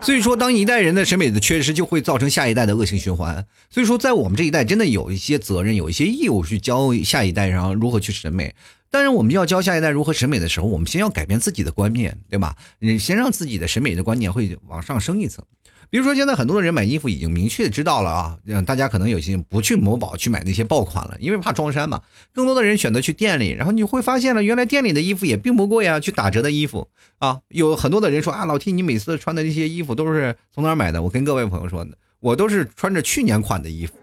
[0.00, 3.46] 所以说，当一代人的审美的缺失，就会造成下一代的恶性循环。
[3.70, 8.54] 所以说，在我们这一代，真的有一些责任，有一些义务去教下一代，然后如何去审美。
[8.94, 12.54] 但是，我们要教下一代如何审美的时候，我们先要改变自己的观念，对吧？
[12.78, 15.44] 你先让自己的审美的观念会往上升一层。
[15.90, 22.02] 比如说，现在很多的人买衣服已经明确知道了啊，大家可能有些不去某宝去买那些爆款了，因为怕撞衫嘛。
[22.32, 26.86] 更多的人选择去店里，然后你会发现了，原来店里的衣服也并不贵啊，去打折的衣服
[27.18, 31.02] 啊，有很多的人说啊，老 T 你每次穿的这些衣服都是从哪买的？
[31.02, 31.84] 我跟各位朋友说，
[32.20, 33.94] 我都是穿着去年款的衣服，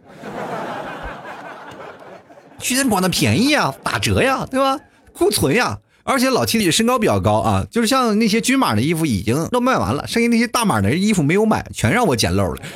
[2.61, 4.79] 去年款的便宜呀，打折呀，对吧？
[5.13, 5.79] 库存呀。
[6.03, 12.61] 而且老七的身高比较高啊，就是像那些均码的衣服已经都卖完了，剩下那些大码的衣服没有买，全让我捡漏了。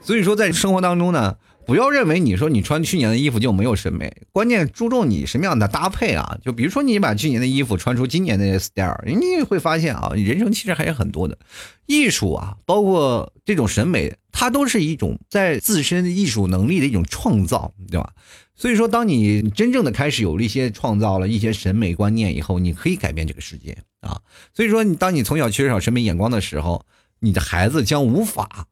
[0.00, 1.34] 所以说，在生活当中呢，
[1.68, 6.38] 不要认为你说你穿去年的衣服就没有审美，关键注重你什么样的搭配啊。
[6.42, 11.36] 就比如说你把去年的衣服穿出今年的 style，你会发现啊，人生其实还有很多的
[11.84, 18.14] 艺术啊，包括这种审美，它都是一种在自身艺术能力的一种创造，对吧？
[18.56, 24.18] 所以说，当你真正的开始有了一些创造了一些审美观念以后，你可以改变这个世界啊。
[24.54, 26.86] 所以说，你当你从小缺少审美眼光的时候，
[27.20, 28.64] 你的孩子将无法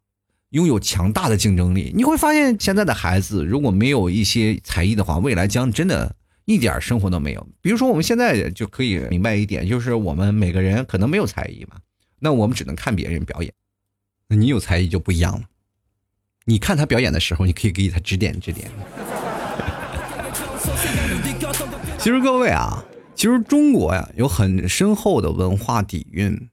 [0.57, 1.93] 拥有强大的竞争力。
[1.95, 6.17] 你会发现，现在的孩子如果没有一些才艺的话，未来将真的
[6.47, 7.47] 一点生活都没有。
[7.61, 11.77] 比如说，我们现在就可以明白一点，就是我们每个人可能没有才艺嘛，
[12.21, 13.53] 那我们只能看别人表演。
[14.29, 15.43] 那你有才艺就不一样了，
[16.47, 18.71] 你看他表演的时候，你可以给他指点指点。
[21.99, 22.83] 其实各位啊，
[23.15, 26.49] 其实中国呀有很深厚的文化底蕴，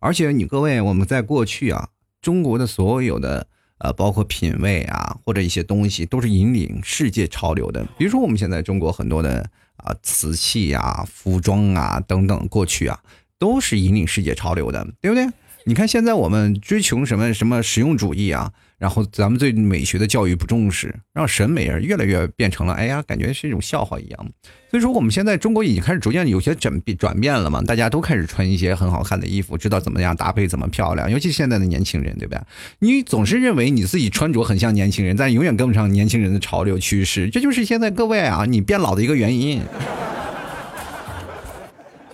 [0.00, 1.90] 而且你各位我们在过去啊，
[2.26, 3.46] 中国的所有的
[3.78, 7.86] 呃，包括品味啊或者一些东西，都是引领世界潮流的。
[7.96, 12.98] 比如说我们现在中国很多的啊瓷器啊、服装啊等等，过去啊
[13.38, 15.24] 都是引领世界潮流的，对不对？
[15.66, 24.28] 你看现在我们追求什么什么实用主义啊，然后咱们对美学的教育不重视，让审美越来越变成了哎呀，感觉是一种笑话一样。
[24.76, 31.10] 所以说，我们现在中国已经开始逐渐有些转变转变了嘛，大家都开始穿一些很好看的衣服，知道怎么样搭配，怎么漂亮。
[31.10, 32.40] 尤其现在的年轻人，对不对？
[32.80, 39.62] 你总是认为你自己穿着很像年轻人，但永远跟不上年轻人的潮流趋势，这就是现在各位啊，你变老的一个原因。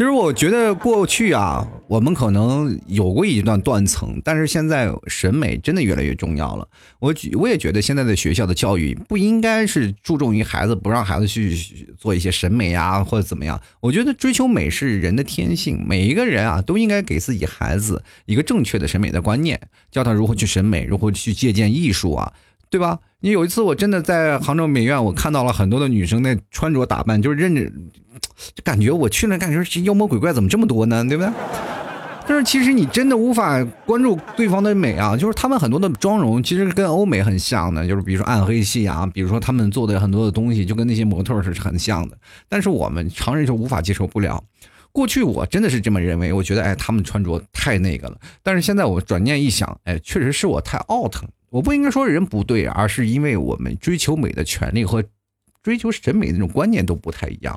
[0.03, 6.67] 其实我觉得过去啊，我们可能有过一段断层，但是现在审美真的越来越重要了。
[6.99, 11.57] 我我也觉得现在的学校的教育不应该是注重于孩子，不让孩子去
[11.97, 13.63] 做一些审美啊或者怎么样。
[13.79, 19.61] 我觉得追求美是人的天性，每一个人啊都应该给自己孩子一个正确的审美的观念，
[19.93, 22.33] 教他如何去审美，如何去借鉴艺术啊。
[22.69, 22.99] 对吧？
[23.25, 31.05] 你有一次我真的在杭州美院，我看到了很多的女生那穿着打扮，就是认着，就感觉我去了，感觉妖魔鬼怪怎么这么多呢？
[31.09, 31.33] 对不对？
[32.27, 42.19] 但是其实你真的无法关注对方的美啊，就是他们很多的妆容其实跟欧美很像的，就是比如说暗黑系啊，比如说他们做的很多的东西就跟那些模特是很像的。
[42.49, 44.43] 但是我们常人就无法接受不了。
[44.91, 48.17] 过去我真的是这么认为，我觉得哎，他们穿着太那个了。
[48.43, 51.15] 但是现在我转念一想，哎，确实是我太 out。
[51.53, 55.05] 我不应该说人不对，而是因为我们追求美的权利和
[55.63, 57.57] 追求审美的那种观念都不太一样。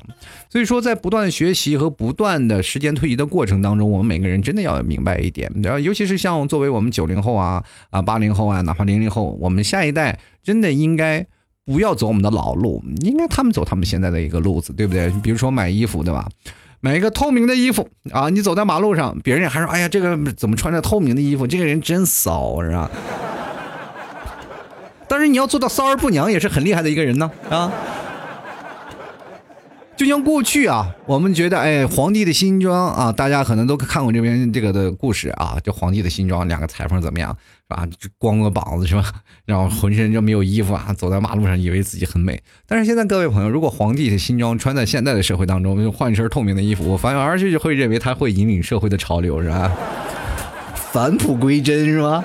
[0.50, 11.26] 所以说，在不断学习和不断的时间推移的过程当中，我们每个人真的要明白一点，然后尤其是像作为我们九零后啊啊八零后啊，哪怕零零后，我们下一代真的应该
[11.64, 15.10] 不要走我们的老路，应该他们走他们现在的一个路子，对不对？
[15.22, 16.28] 比如说买衣服，对吧？
[16.80, 21.46] 买一个透明的衣服啊，你走在马路上，别人还说，哎呀，这个怎么穿着透明的衣服？
[21.46, 22.90] 这个人真骚，是吧？
[25.08, 27.72] 但是你要做到骚而不娘，也是很厉害的一个人呢啊！
[29.96, 37.88] 就像过去啊，我们觉得哎，皇帝的新装啊，大家可能都看过这边这个的故事啊，这皇帝的新装，两个裁缝怎么样是吧？
[38.18, 39.02] 光个膀子是吧？
[39.46, 42.38] 然后浑身就没有衣服啊，走在马路上以为自己很美。
[42.66, 49.72] 但是现在各位朋友，如果皇帝的新装穿在现在的社会当中，就换一身透明的衣服，我反而就会认为他会引领社会的潮流是吧？
[50.92, 52.22] 返璞归真是吧？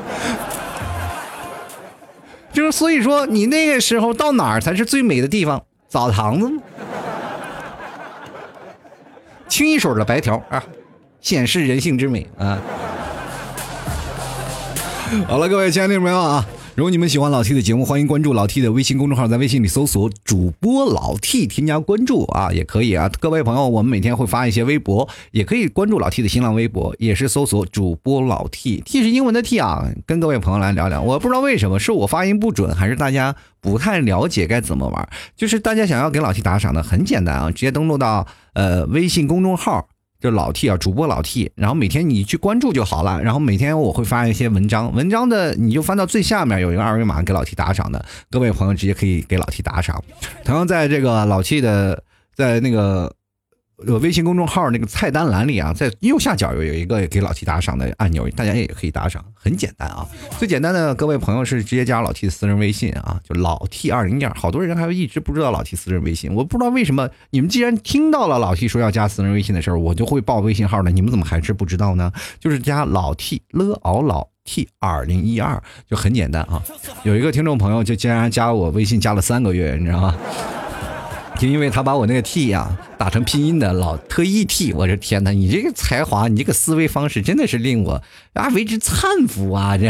[2.53, 5.63] 就是所以说，你那个时候到哪儿才是最美的地方？
[5.87, 6.61] 澡堂子吗？
[9.47, 10.63] 清一水的白条啊，
[11.19, 12.57] 显示人性之美啊！
[15.27, 16.45] 好了，各位亲爱的朋友啊。
[16.81, 23.07] 如果你们喜欢老 T 的节目，欢迎关注老 T 的微信公众号，在微信里搜索主播老 T，添加关注啊，也可以啊。
[23.19, 29.91] 各位朋友，我们每天会发一些微博，也可以关注老 T 的新浪微博，也是搜索主播老 T，T 是英文的 T 啊。
[30.07, 35.07] 跟各位朋友来聊聊，我不知道为什么是我发音不准，还是大家不太了解该怎么玩。
[35.37, 39.87] 就是大家想要给老 T 打赏的，很简单啊，直接登录到呃微信公众号。
[40.21, 43.21] 就老 T 啊，主播老 T，然后每天你去关注就好了。
[43.21, 50.01] 然后每天我会发一些文章，文章的你就翻到最下面有一个二维码给老 T 打赏的，各位朋友直接可以给老 T 打赏。
[50.45, 52.03] 同样在这个老 T 的
[52.35, 53.13] 在那个。
[53.87, 60.07] 呃，微信公众号那个菜单栏里啊，在右下角有有一个给老 T 打赏的按钮，大家也可以打赏，很简单啊。
[60.37, 64.33] 最简单的，各位朋友是直接加老 T 的私人微信啊，就老 T 二零一二。
[64.35, 72.11] 好多人还一直不知道老 T 私人微信，我不知道为什么你们既然听到了老 T 说要加私人微信的时候，我就会报微信号呢，你们怎么还是不知道呢？
[72.39, 76.61] 就是加老 T 了熬老 T 二零一二，就很简单啊。
[77.03, 80.15] 有一个听众朋友就竟然加我微信加了三个月，你知道吗？
[81.41, 87.99] 就因为他把我那个 T 呀打成拼音的，老特意 T，我这天哪，你这个才华，你这个思维方式真的是令我
[88.33, 89.75] 啊为之叹服啊！
[89.75, 89.89] 这。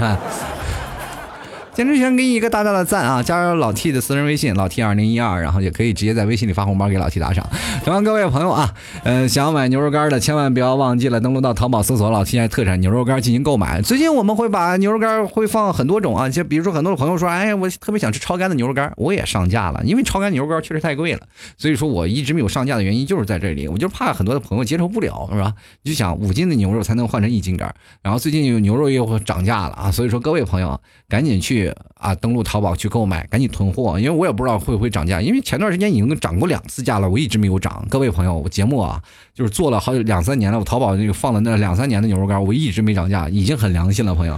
[1.73, 3.23] 简直想给你一个大大的赞啊！
[3.23, 7.47] 加入老 T 的私人微信，老 T 二零一二，然后也可以直接在微信里发红包给老 T 打赏。
[7.85, 8.73] 同样，各位朋友啊，
[9.05, 13.81] 呃，想要买牛肉干的，千万不要忘记了登录到淘宝搜索老 T 特产牛肉干进行购买。
[13.81, 21.21] 最近我们会把牛肉干会放很多种啊，就比如说很多的朋友说，哎，我特别想吃超干的牛肉干，我也上架了，因为超干牛肉干确实太贵了，
[21.57, 25.53] 所以说我一直没有上架的原因就是在这里，我就怕很多的朋友接受不了，是吧？
[25.85, 31.60] 就想五斤的牛肉才能换成一斤干，然后最近有牛肉又涨价了啊，所以说各位朋友赶紧去
[31.95, 32.41] 啊登录。
[32.43, 37.85] 淘宝去购买，赶紧囤货，因为我也不知道会不会涨价，因为前段时间已经涨过两次价了，我一直没有涨。
[37.89, 39.01] 各位朋友，我节目啊，
[39.33, 44.37] 就是做了好两三年了，我淘宝那个放了那两三年的牛肉干，我一直没涨价，已经很良心了，朋友，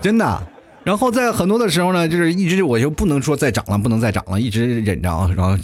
[0.00, 0.46] 真的。
[0.84, 5.56] 然后在很多的时候呢，就是一直我就不能说再涨了，不能再涨了，一直忍着，然后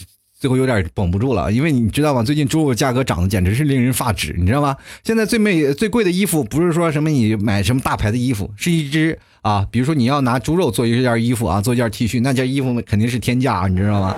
[0.44, 2.22] 最后有点绷不住了，因为你知道吗？
[2.22, 4.76] 最近猪肉价格涨的简直是令人发指，你知道吗？
[5.02, 9.18] 现在最美最贵的衣服不是说什么你买什么大牌的衣服，是一只。
[9.40, 14.14] 啊，比如说你要拿猪肉做一件衣服啊，做一件 T 恤，那件衣服肯定是天价，你知道吗？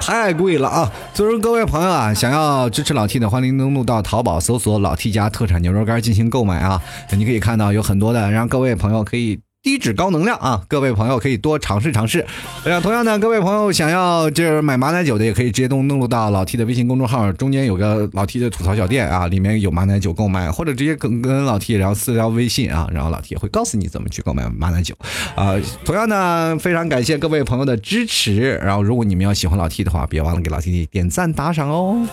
[0.00, 0.92] 太贵了啊！
[1.14, 6.82] 所以说各位朋友啊，想要支持老 T 的，欢迎登录到淘宝搜索“老 T 家特产牛肉干”进行购买啊。
[7.12, 10.60] 你可以看到有很多的，让各位朋友可以低脂高能量啊！
[10.66, 12.26] 各位朋友可以多尝试尝试。
[12.64, 24.96] 呃，同样呢，各位朋友想要就是买马奶酒的，也可以直接登登录到老 T 的微信公众号，中间有个老 T 的吐槽小店啊，里面有马奶酒购买，或者直接跟跟老 T 然后私聊微信啊，然后老 T 也会告诉你怎么去购买马奶酒
[25.36, 25.54] 啊。
[25.84, 28.56] 同样呢，非常感谢各位朋友的支持。
[28.64, 32.04] 然后，如果你们要喜欢老 T 的话，别忘了给老 T 点赞打赏哦。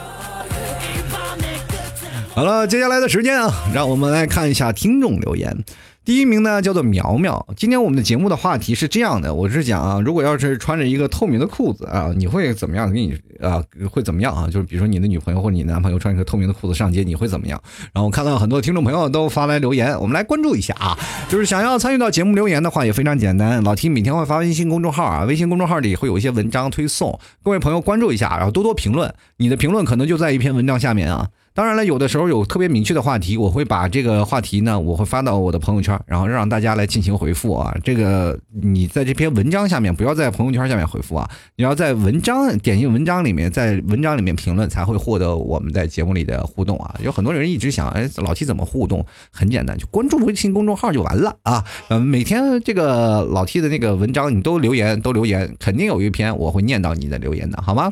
[2.36, 5.66] 好了，接下来的时间啊，让我们来看一下听众留言。
[6.10, 7.46] 第一名呢叫做苗苗。
[7.56, 12.92] 今天我们的节目的话题是这样的，我是讲啊，如果要是穿着一个透明的裤子啊，你会怎么样？
[12.92, 14.48] 给你啊，会怎么样啊？
[14.48, 17.62] 就是比如说你的女朋友或者你男朋友穿一个透明的裤子上街，你会怎么样？
[17.94, 20.98] 然后我看到很多听众朋友都发来留言，我们来关注一下啊。
[21.30, 31.28] 就是想要参与到节目留言的话，也非常简单，老 T 每天会发微信公众号啊，微信公众号里会有一些文章推送，各位朋友关注一下，然后多多评论，你的评论可能就在一篇文章下面啊。
[31.54, 37.76] 当然了，有的时候有特别明确的话题，我会把这个话题呢，我会发到我的朋友圈，然后让大家来进行回复啊。
[37.84, 46.96] 这个你在这篇文章下面，不要在朋友圈下面回复啊，你要在文章点进文章里面，在文章里面评论，才会获得我们在节目里的互动啊。
[47.04, 49.06] 有很多人一直想，哎，老 T 怎么互动？
[49.32, 51.64] 很简单，就关注微信公众号就完了啊。
[51.90, 57.92] 嗯，每天这个老 T 的那个文章，你都留言，都留言，肯定有一篇我会念到你的留言的，好吗？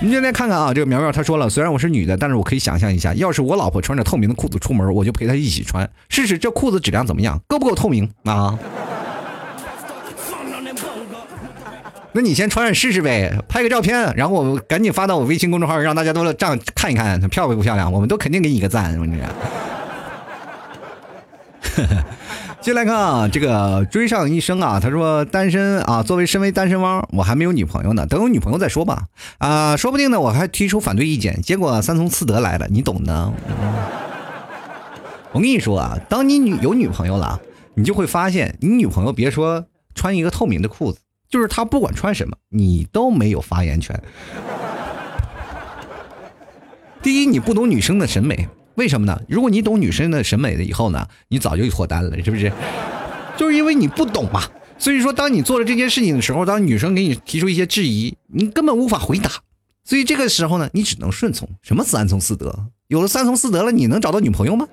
[0.00, 3.14] 我们就来看看啊，这个苗苗他说了，虽然我是女的，但是我可以想象一下。
[3.14, 8.58] 要是我老婆穿着透明的裤子出门，我就陪她一起穿，试试这裤子质量怎么样，够不够透明啊？
[12.12, 17.90] 那你先穿上试试呗，拍个照片，然后我赶紧发到我微信公众号，让大家都这样看一看，漂不漂亮？
[17.90, 19.18] 我们都肯定给你一个赞，我跟
[22.62, 22.72] 进。
[22.74, 29.04] 来看啊，这个追上一生啊，他说单身啊，作为身为单身汪，我还没有女朋友呢，等有女朋友再说吧。
[29.38, 33.32] 啊，说不定呢，我还提出反对意见，结果三从四德来了，你懂的。
[35.32, 37.40] 我跟你说啊，当你女有女朋友了，
[37.74, 44.00] 你就会发现，你女朋友别说穿一个透明的裤子，就是她不管穿什么，你都没有发言权。
[47.02, 48.48] 第一，你不懂女生的审美。
[48.74, 49.20] 为什么呢？
[49.28, 52.52] 如果你懂女生的审美了以后呢，你早就脱单了，是不是？
[53.36, 54.42] 就是因为你不懂嘛。
[54.78, 59.30] 所以说，当你做了这件事情的时候，当女生给你提出一些质疑，你根本无法回答。
[59.84, 61.48] 所以这个时候呢，你只能顺从。
[61.62, 62.66] 什么三从四德？
[62.88, 64.66] 有了三从四德了，你能找到女朋友吗？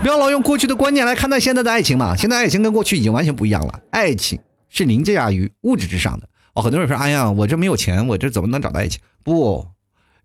[0.00, 2.16] 不要老用过去的观念来看待现在的爱情嘛。
[2.16, 3.80] 现在爱情跟过去已经完全不一样了。
[3.90, 6.28] 爱情是凌驾于物质之上的。
[6.54, 9.00] 哦，很多人说，哎呀，我这没有钱，我这怎么能找到爱情？
[9.22, 9.66] 不，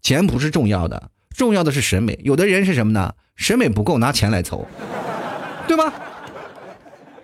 [0.02, 1.12] 钱不是重要的。
[1.36, 3.14] 重要的是审美，有的人是什么呢？
[3.36, 4.66] 审美不够，拿钱来凑，
[5.68, 5.94] 对吧？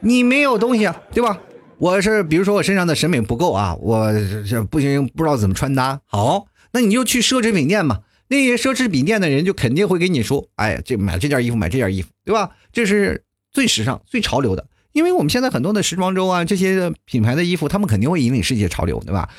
[0.01, 1.39] 你没有东西啊，对吧？
[1.78, 4.12] 我是比如说我身上的审美不够啊，我
[4.47, 6.01] 这不行，不知道怎么穿搭。
[6.05, 8.01] 好，那你就去奢侈品店嘛。
[8.28, 12.51] 那些奢侈品店的人就肯定会给你说，哎，这买这件衣服，买这件衣服，对吧？
[12.72, 14.66] 这是最时尚、最潮流的。
[14.93, 19.30] 因为我们现在很多的时装周啊，这些品牌的衣服，他们肯定会引领世界潮流，对吧？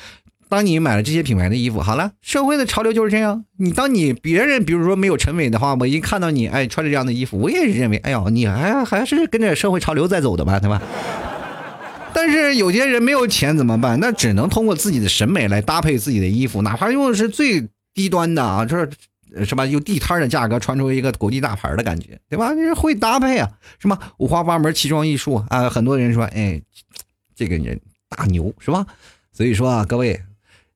[0.49, 3.45] 当你买了这些品牌的衣服，好了，社会的潮流就是这样。
[3.57, 10.81] 你当你别人比如说没有陈伟的话，我一看到你哎穿着这样的衣服，我也是认为，哎呦，你还还是跟着社会潮流在走的吧，对吧？
[12.13, 13.99] 但是有些人没有钱怎么办？
[13.99, 18.77] 那只能通过自己的审美来搭配自己的衣服，哪怕用的是最低端的啊，这
[19.35, 19.65] 是什么？
[19.65, 22.53] 用地摊的价格穿出一个国际大牌的感觉，对吧？
[22.53, 23.97] 你会搭配啊，什么？
[24.17, 26.61] 五花八门，奇装异术啊，很多人说，哎，
[27.35, 28.85] 这个人大牛，是吧？
[29.31, 30.21] 所以说啊，各位。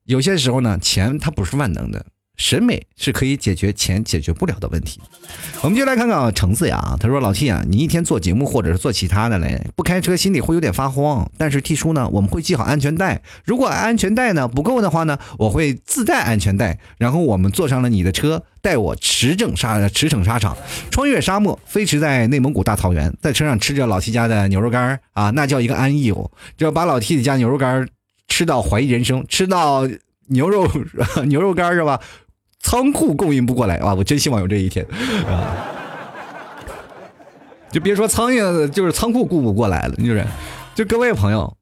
[0.07, 2.05] 有些时候呢，钱它不是万能的，
[2.37, 5.01] 审美是可以解决钱解决不了的问题。
[5.61, 11.29] 我们就来看看啊，橙子呀，他说老 T 啊，你一天做节目或者是做其他的嘞，不开车心里会有点发慌。
[11.37, 20.55] 但是 T 叔呢，我们会系好安全带，如果安全带呢不够的话呢，我会自带安全带，然后我们坐上了你的车，带我驰骋沙驰骋沙场，
[20.89, 27.85] 穿越沙漠，飞驰在内蒙古大草原，在车上吃着老 T 家的牛肉干啊，那叫一个安逸哦，就把老 T 家牛肉干
[28.27, 29.87] 吃到怀疑人生，吃到
[30.27, 30.69] 牛肉
[31.25, 31.99] 牛肉干是吧？
[32.59, 33.93] 仓库供应不过来啊！
[33.93, 34.85] 我真希望有这一天
[35.25, 35.55] 啊！
[37.71, 40.25] 就别说苍蝇，就是仓库顾不过来了，就是。
[40.75, 41.55] 就各位朋友，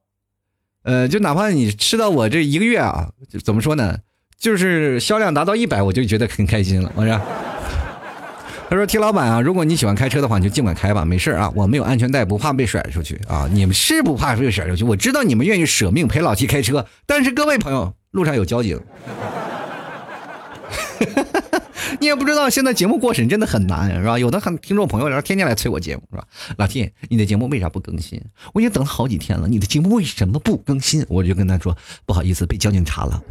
[0.84, 3.09] 呃，就哪怕你吃到我这一个月啊，
[3.43, 3.97] 怎么说呢？
[4.38, 6.91] 就是销量达到一百，我就觉得很开心了。
[6.95, 7.22] 我说。
[8.68, 11.51] 他说：“听老板啊，如果你喜欢开车的话，你就尽管开吧，没事啊。
[11.55, 13.47] 我没有安全带，不怕被甩出去啊。
[13.51, 14.84] 你们是不怕被甩出去？
[14.84, 18.82] 我知道你们愿意舍命陪老七开车，但是各位朋友，路上有交警，
[21.99, 24.18] 你也不知道现在节目过审真的很难，是吧？
[24.18, 26.26] 有的很听众朋友然后天天来催我节目，是吧？
[26.57, 28.20] 老七，你的节目为啥不更新？
[28.53, 31.05] 我已经等了好几天了，你的节目为什么不更新？
[31.07, 33.22] 我就跟他说，不好意思，被交警查了。”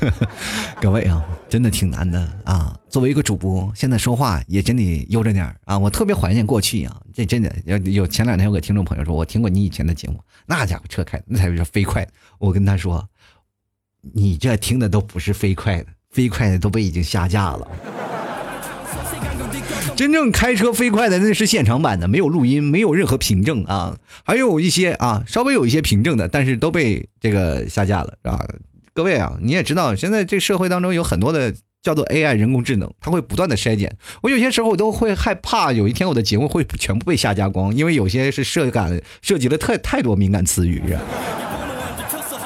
[0.80, 2.76] 各位啊，真的挺难的啊！
[2.88, 5.78] 作为一个主播，现在说话也真得悠着点啊！
[5.78, 12.06] 我特别怀念过去啊，这真的有有前两天有个听众朋友说，我听过你以前的节目，那家伙车开的那才是飞快。
[12.38, 13.08] 我跟他说，
[14.12, 17.66] 你这听的都不是飞快的，飞快的都被已经下架了。
[19.96, 23.96] 真正开车飞快的那是现场版的，没有录音，没有任何凭证啊！
[24.24, 28.46] 还有一些啊，稍微有一些凭证的，但是都被这个下架了，啊。
[28.96, 33.94] 各位啊，你也知道，现在这社会当中有很多的叫做 AI 人工智能，它会不断的筛减。
[34.22, 40.82] 我有些时候我都会害怕，有一天我的节目会全部被下架光，因为有些是涉感涉及了太太多敏感词语。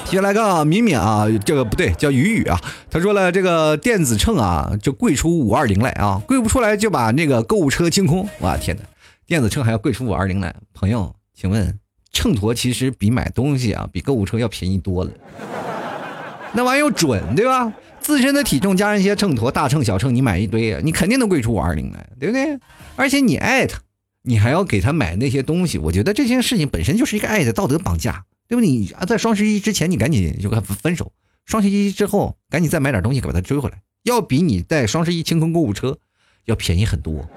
[0.07, 2.61] 接下来看啊，敏敏啊，这个不对，叫雨雨啊。
[2.91, 8.29] 他说了，这个电子秤啊，就贵出五二零来啊，贵不出来就把那个购物车清空。
[8.41, 8.83] 哇天哪，
[9.25, 10.53] 电子秤还要贵出五二零来？
[10.75, 11.79] 朋友，请问
[12.13, 15.11] 秤砣其实比买东西啊，比购物车要便宜多了。
[16.53, 17.73] 那玩意又准，对吧？
[18.01, 22.59] 自身的体重加上一些秤砣，大秤小秤，你买一堆，你肯定能贵出五二零来，对不对？
[22.97, 23.79] 而且你爱他，
[24.23, 28.61] 你还要给他买那些东西，我觉得这件事情本身就是一个爱的道德绑架，对不？
[28.61, 31.13] 你，在双十一之前你赶紧就跟他分手，
[31.45, 35.99] 双十一之后赶紧再买点东西给他追回来，要比你在双十一清空购物车
[36.47, 37.29] 要便宜很多。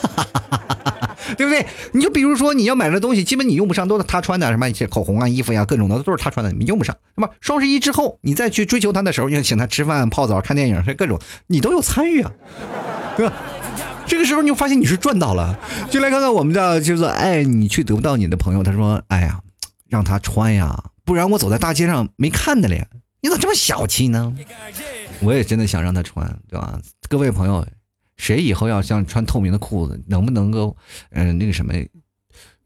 [0.00, 0.97] 哈哈哈哈哈。
[1.36, 1.66] 对不对？
[1.92, 6.96] 你就比如说你要买的东西，基本你用不上，都是他穿的，什么一些口红啊、衣服呀，各种的都是他穿的，你用不上。
[7.14, 12.32] 那么双十一之后，你再去追求他的时候，要请他吃饭、泡澡、看电影，还各种你都有参与啊，
[13.16, 13.34] 对吧？
[14.06, 15.58] 这个时候你就发现你是赚到了。
[15.90, 19.40] 就来看看我们的，就是爱你却得不到你的朋友，他说：“哎呀，
[19.88, 22.88] 让他穿呀，不然我走在大街上没看的脸。
[23.20, 24.34] 你咋这么小气呢？”
[25.20, 26.78] 我也真的想让他穿，对吧？
[27.08, 27.66] 各位朋友。
[28.18, 30.76] 谁以后要像穿透明的裤子，能不能够，
[31.12, 31.72] 嗯，那个什么，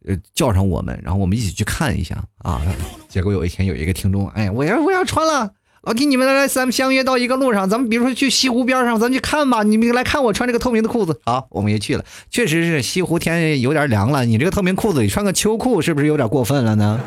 [0.04, 2.60] 呃，叫上我们，然后我们一起去看一下啊？
[3.08, 9.62] 结果有一天有一个听众，哎，我要我要穿了，老弟你们来，咱们相约到一个路上，咱们比如说去西湖边上，咱去看吧。
[9.62, 12.04] 你们来看我穿这个透明的裤子，好，我们也去了。
[12.30, 17.00] 确实是西湖天有点凉了，你这个透明裤子里穿个秋裤，是不是有点过分了呢？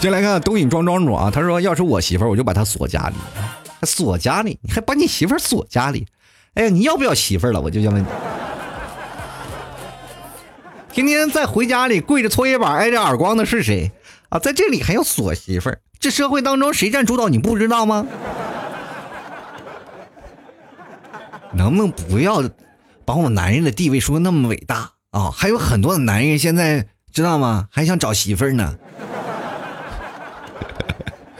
[0.00, 3.14] 接来看东影庄庄主啊，他说要是我媳妇，我就把她锁家里。
[3.80, 6.06] 还锁家里，你还把你媳妇儿锁家里？
[6.54, 7.60] 哎呀，你要不要媳妇儿了？
[7.60, 8.06] 我就想问你，
[10.92, 13.92] 天天在回家里跪着搓衣板挨着耳光的是谁
[14.30, 14.38] 啊？
[14.40, 15.80] 在这里还要锁媳妇儿？
[16.00, 17.28] 这社会当中谁占主导？
[17.28, 18.06] 你不知道吗？
[21.52, 22.42] 能不能不要
[23.04, 25.30] 把我们男人的地位说那么伟大啊？
[25.30, 27.68] 还有很多的男人现在知道吗？
[27.70, 28.76] 还想找媳妇儿呢。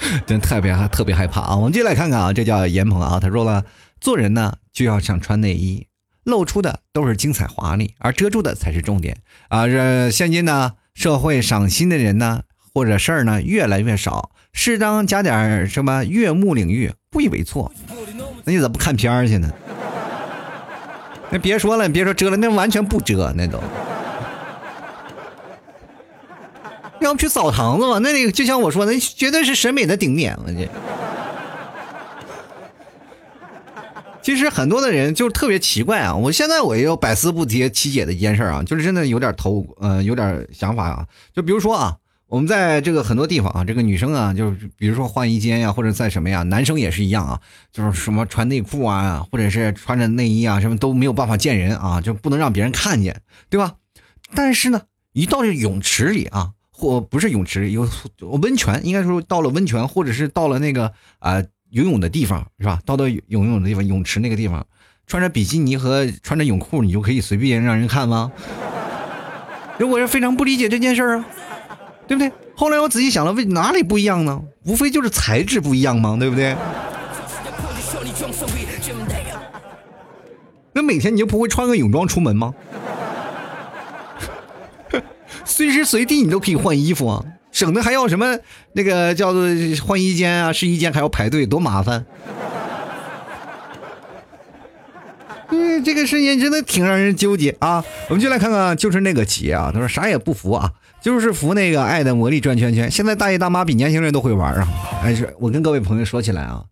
[0.27, 1.57] 真特别还特别害怕啊！
[1.57, 3.65] 我们进来看看啊，这叫严鹏啊，他说了，
[4.01, 5.87] 做人呢就要像穿内衣，
[6.25, 9.19] 露出的都是精彩华丽，而遮住的才是重点
[9.49, 9.67] 啊！
[9.67, 12.43] 这现今呢，社会赏心的人呢，
[12.73, 17.73] 或者事儿呢越来越少，适当加点什么悦目领域，不以为错。
[18.45, 19.51] 那你咋不看片儿去呢？
[21.31, 23.61] 那别说了，别说遮了，那完全不遮，那都。
[27.01, 27.99] 要不去澡堂子嘛？
[27.99, 30.53] 那个就像我说的，绝对是审美的顶点了。
[30.53, 30.69] 这
[34.21, 36.15] 其实很多的人就特别奇怪啊！
[36.15, 41.07] 我现在我也有百思不得其解的一件事啊，就是真的有点头，呃，有点想法啊。
[41.35, 41.97] 就比如说啊，
[42.27, 47.41] 我们在这个很多地方啊，这个女生啊，就是比如说换衣间呀，或者在什么呀，男生也是一样啊，
[47.73, 53.77] 就是什么穿内裤啊，或者是穿着内衣啊，什么都没有办法见人啊，就不能让别人看见，对吧？
[54.35, 54.83] 但是呢，
[55.15, 56.51] 一到这泳池里啊。
[56.79, 57.89] 或不是泳池，有
[58.21, 62.79] 温泉，应该说到了温泉，或者是到了那个啊游泳的地方，是吧？
[62.87, 64.65] 到到游泳的地方，泳池那个地方，
[65.05, 68.31] 穿着比基尼和穿着泳裤，你就可以随便让人看吗？
[69.83, 71.25] 我是非常不理解这件事儿啊，
[72.07, 72.31] 对不对？
[72.55, 74.41] 后来我仔细想了，为哪里不一样呢？
[74.65, 76.17] 无非就是材质不一样吗？
[76.17, 76.57] 对不对？
[80.73, 82.55] 那每天你就不会穿个泳装出门吗？
[85.49, 88.39] 随时随地你都可以换衣服啊，省得还要什么
[88.75, 89.43] 那个叫做
[89.85, 92.05] 换衣间啊、试衣间还要排队，多麻烦。
[95.51, 97.83] 嗯，这个事情真的挺让人纠结啊。
[98.09, 100.71] 我们就来看看，就是那个企业啊，他说啥也不服啊，
[101.01, 102.91] 就是服那个爱的魔力转圈圈。
[102.91, 104.69] 现在大爷大妈比年轻人都会玩啊。
[105.03, 106.63] 哎，是我跟各位朋友说起来啊。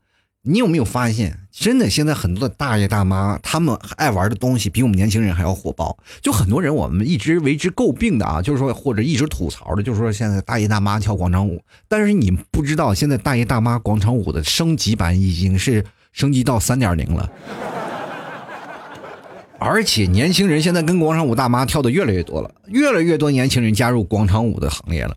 [0.48, 5.98] 你有没有发现，真的现在很多的大爷大妈，他们爱玩的东西比我们年轻人还要火爆。
[6.22, 11.60] 就很多人我们一直为之诟病的啊，就是说或者一直吐槽的，就是说现在大爷大妈跳广场舞。
[11.88, 17.28] 但是你不知道，现在大爷大妈广场舞的升级版已经是升级到三点零了。
[19.58, 25.16] 而且年轻人现在跟广场舞大妈跳的越来越多了，越来越多年轻人加入广场舞的行列了。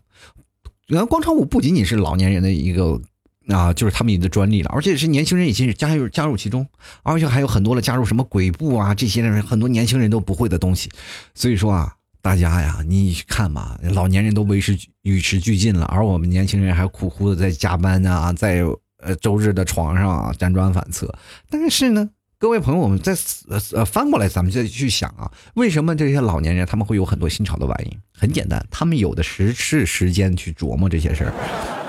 [0.88, 3.00] 原来广场舞不仅仅是老年人的一个
[3.48, 6.66] 啊，就是他们的专利了，而且是年轻人已经加入加入其中，
[7.02, 10.88] 而且还有很多的加入什么鬼步啊这些人，很多年轻人都不会的东西。
[11.34, 18.62] 所以说啊，大家呀，你看吧，老年人都为时与时俱进了，而我们年轻人还苦苦的在加班啊，在
[19.02, 21.12] 呃周日的床上啊辗转反侧。
[21.48, 22.10] 但是呢。
[22.42, 23.12] 各位朋友，我们再
[23.50, 27.94] 呃呃翻过来，咱们再去想啊，为什么这些老年人他们会有很多新潮的玩意？
[28.18, 31.79] 很简单，他们有的时是时间去琢磨这些事儿。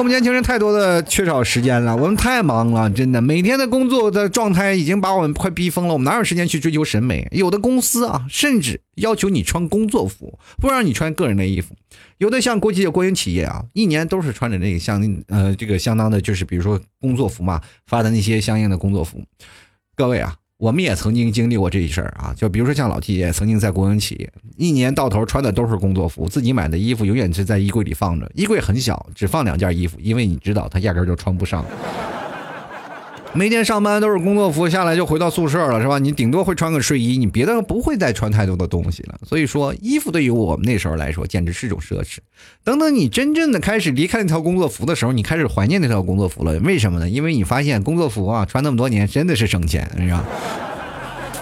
[0.00, 5.92] 我们年轻人太多的缺少时间了，我们太忙了，真的，每天的工作的状态已经把我们快逼疯了。
[5.92, 7.28] 我们哪有时间去追求审美？
[7.32, 11.74] 有的公司啊，甚至要求你穿工作服，不让你穿个人的衣服。
[12.16, 19.22] 有的像国际的国营企业啊，一年都是穿着那个相呃这个相当的，就是比如说工作服嘛，发的那些相应的工作服。
[19.94, 31.64] 各位啊，我们也曾经经历过这一事儿啊，就比如说像老季也曾经在国营企业，一年到头穿的都是工作服，自己买的衣服永远是在衣柜里放着，衣柜很小，只放两件衣服，因为你知道他压根就穿不上。
[33.32, 36.00] 每天上班都是工作服，下来就回到宿舍了，是吧？
[36.00, 39.14] 你顶多会穿个睡衣，你别的不会再穿太多的东西了。
[39.24, 42.18] 所以说，衣服对于我们那时候来说，简直是种奢侈。
[42.64, 46.58] 等等，你真正的开始离开那套工作服的时候，你开始怀念那套工作服了。
[46.58, 47.08] 为什么呢？
[47.08, 50.24] 因为你发现工作服啊，穿那么多年真的是省钱，是吧？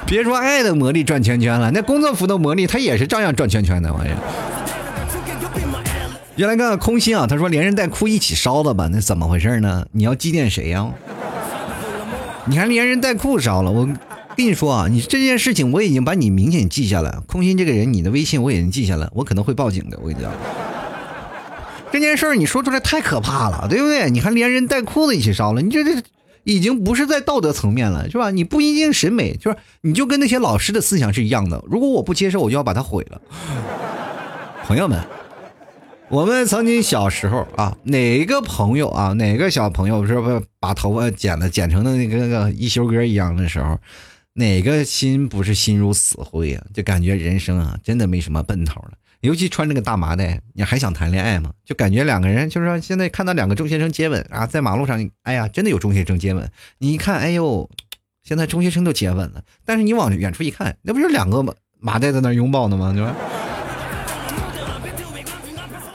[0.07, 4.17] 别说爱的魔力转圈圈了，那工作服的魔力它也是照样转圈圈的玩意儿。
[6.37, 8.89] 原来看空心啊，他说连人带裤一起烧的吧？
[8.93, 9.87] 那怎么回事呢？
[9.93, 10.93] 你要祭奠谁呀？
[12.49, 13.85] 你还连人带裤烧了，我
[14.35, 17.19] 跟你说啊，你这件事情我已经把你明显记下来。
[17.27, 19.99] 空心这个人，你的微信我已经记下来，我可能会报警的。
[20.01, 20.33] 我跟你讲，
[21.93, 24.11] 这件事儿你说出来太可怕了，对不对？
[24.11, 26.03] 你还连人带裤子一起烧了，你这这
[26.45, 28.31] 已经不是在道德层面了，是吧？
[28.31, 31.63] 你不一定审美，就是你就跟那些老师的思想是一样的。
[31.69, 33.21] 如果我不接受，我就要把它毁了。
[34.65, 34.99] 朋友们。
[36.11, 43.79] 我们曾经小时候啊，哪个朋友啊，哪个小朋友是不把头发剪了，剪成的那个那个一休哥一样的时候，
[44.33, 46.65] 哪个心不是心如死灰啊？
[46.73, 48.93] 就感觉人生啊，真的没什么奔头了。
[49.21, 51.51] 尤其穿这个大麻袋，你还想谈恋爱吗？
[51.67, 56.51] 就感觉两个人，就是说现在看到两个中学生接吻啊，在马路上，哎呀，真的有中学生接吻。
[56.79, 57.69] 你一看，哎呦，
[58.25, 59.43] 现在中学生都接吻了。
[59.67, 61.45] 但是你往远处一看，那不是两个
[61.79, 62.95] 麻袋在那拥抱呢吗？
[62.95, 63.15] 对吧？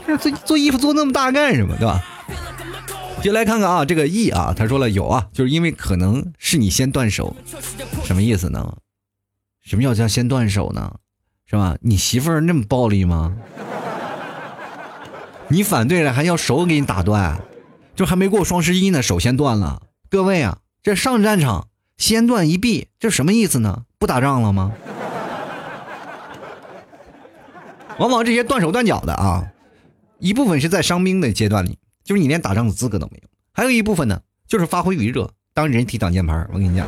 [0.20, 2.04] 做做衣服做那么大干什么，对吧？
[3.22, 7.36] 就来看看啊，这个 E 啊，他说了有啊，就是因为可能是你先断手，
[8.04, 8.76] 什么意思呢？
[9.64, 10.94] 什么叫叫先断手呢？
[11.46, 11.78] 是吧？
[11.82, 13.34] 你媳妇儿那么暴力吗？
[15.48, 17.40] 你反对了还要手给你打断，
[17.96, 19.84] 就还没过双十一呢，手先断了。
[20.10, 23.84] 各位啊，这上战场先断一臂，这什么意思呢？
[23.98, 24.74] 不打仗了吗？
[28.00, 29.48] 往往这些断手断脚的啊。
[30.24, 36.48] 一部分是在伤兵的阶段里，就是你连打仗的资格都没有；还有一部分呢，就是发挥余热，当人体挡箭牌。
[36.54, 36.88] 我跟你讲，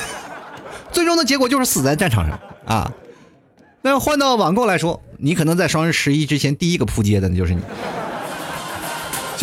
[0.92, 2.92] 最终的结果就是死在战场上啊。
[3.80, 7.62] 那换到网购来说，你可能在双十一之前第一个扑街的，那就是你。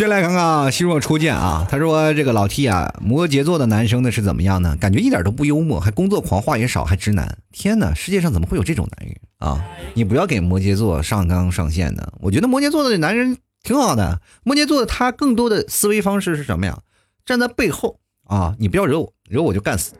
[0.00, 4.74] 先来看看啊希若初见啊，他说这个老 T 啊，摩羯座的男生呢是怎么样呢？
[4.80, 7.36] 感觉一点都不幽默，还工作狂，话也少，还直男。
[7.52, 9.62] 天哪，世界上怎么会有这种男人啊？
[9.92, 12.14] 你不要给摩羯座上纲上线的。
[12.22, 14.22] 我觉得摩羯座的男人挺好的。
[14.42, 16.78] 摩羯座他更多的思维方式是什么呀？
[17.26, 19.92] 站在背后啊，你不要惹我，惹我就干死。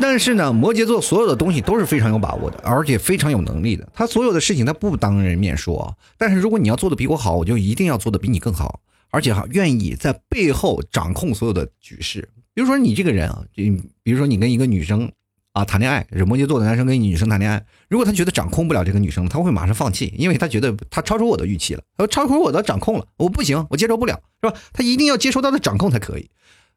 [0.00, 3.88] 但是呢，摩羯座所有的东西都是非常有把握的，而且非常有能力的。
[3.94, 8.80] 他所有的事情他不当人面说，但是如果你要做的比我好，我就一定要做的比你更好，
[9.10, 12.28] 而且哈愿意在背后掌控所有的局势。
[12.52, 13.62] 比如说你这个人啊，就
[14.02, 15.10] 比如说你跟一个女生
[15.52, 24.56] 啊谈恋爱，是摩羯座的男生跟女生谈恋爱，如果他觉得掌控不了这个女生，他会马上放弃，因为他觉得他超出我的预期了，他超出我的掌控了，我不行，我接受不了，是吧？
[24.72, 26.30] 他一定要接受他的掌控才可以。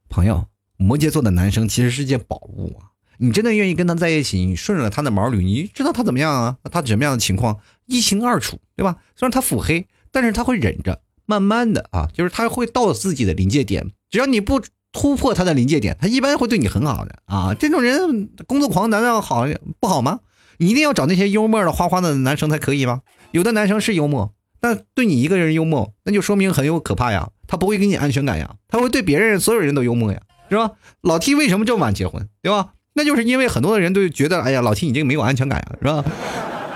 [0.09, 0.45] 朋友，
[0.77, 2.88] 摩羯座的男生其实是件宝物啊。
[3.21, 4.45] 你真的愿意跟他在一起？
[4.45, 6.57] 你顺着他的毛捋，你知道他怎么样啊？
[6.71, 8.95] 他什么样的情况一清二楚，对吧？
[9.15, 13.91] 虽然他腹黑，但是他会忍着，慢慢的啊，就是他会到自己的临界点。
[14.09, 14.61] 只要你不
[14.93, 17.53] 突破他的临界点，他一般会对你很好的啊。
[17.53, 19.45] 这种人工作狂难道好
[19.79, 20.21] 不好吗？
[20.57, 23.01] 你一定要找那些幽默的花花的男生才可以吗？
[23.31, 27.29] 有的男生是幽默，但对你一个人幽默，那就说明很有可怕呀。
[27.47, 30.71] 他不会给你安全感呀，他会对别人所有人都幽默呀，是吧？
[31.01, 32.73] 老 T 为什么这么晚结婚，对吧？
[32.99, 36.03] 那就是因为很多的人都觉得，哎呀，老 T 已经没有安全感了，是吧？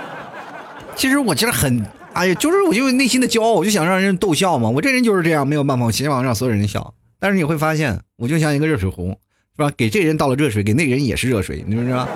[0.96, 4.70] 其实我其实很，哎呀，就是我就内心的骄傲，我就想让人逗笑嘛。
[4.70, 6.94] 我这人就是这样，没有办法，我希望让所有人笑。
[7.20, 9.10] 但是你会发现，我就像一个热水壶，
[9.58, 9.70] 是吧？
[9.76, 12.08] 给这人倒了热水，给那人也是热水，你说是吧？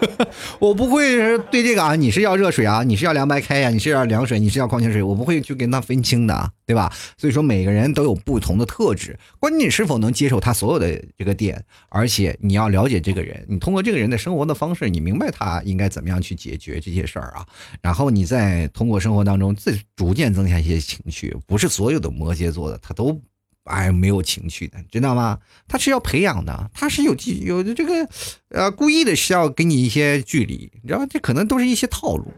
[0.58, 6.92] 我不会对这个啊，你是要热水啊，你是要凉白开呀，你是要凉水，你是要矿泉水，我不会去跟他分清的，对吧？
[7.16, 17.46] 所以说每个人都有不同的特质，关键你是否能接受他所有的这个点，而且你要了解这个人，你通过这个人的生活的方式，你明白他应该怎么样去解决这些事儿啊，
[17.80, 23.20] 然后你再通过生活当中自逐渐增加一些情绪，不是所有的摩羯座的他都。
[23.66, 25.38] 哎，没有情趣的，知道吗？
[25.68, 28.08] 他是要培养的，他是有有这个，
[28.50, 32.32] 呃，故意的是要给你一些距离，你知道这可能都是一些套路。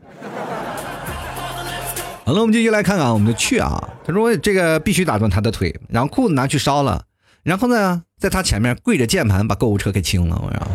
[2.25, 3.89] 好了，我们继续来看看我们的去啊。
[4.05, 7.05] 他说这个必须打断他的腿，然后裤子拿去烧了，
[7.43, 10.41] 然后呢，在他前面跪着键盘把购物车给清了。
[10.43, 10.67] 我说，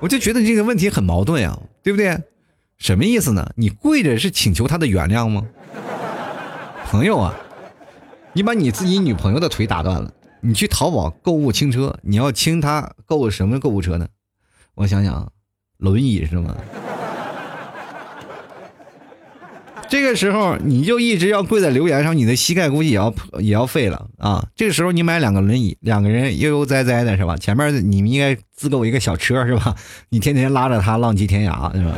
[0.00, 2.18] 我就觉得这个问题很矛盾啊，对不对？
[2.78, 3.50] 什么意思呢？
[3.56, 5.42] 你跪着是请求他的原谅吗？
[6.88, 7.34] 朋友啊，
[8.32, 14.06] 你把你自己女朋友的腿打断了，你去淘宝购物清车，你要清她购什么购物车呢？
[14.76, 15.32] 我想想，
[15.78, 16.54] 轮椅是吗？
[19.88, 24.46] 这个时候你就一直要跪在留言上，你的膝盖估计也要也要废了啊！
[24.54, 27.36] 这个时候你买两个轮椅，两个人悠悠哉哉的是吧？
[27.36, 29.74] 前面你们应该自购一个小车是吧？
[30.10, 31.92] 你天天拉着他浪迹天涯是吧？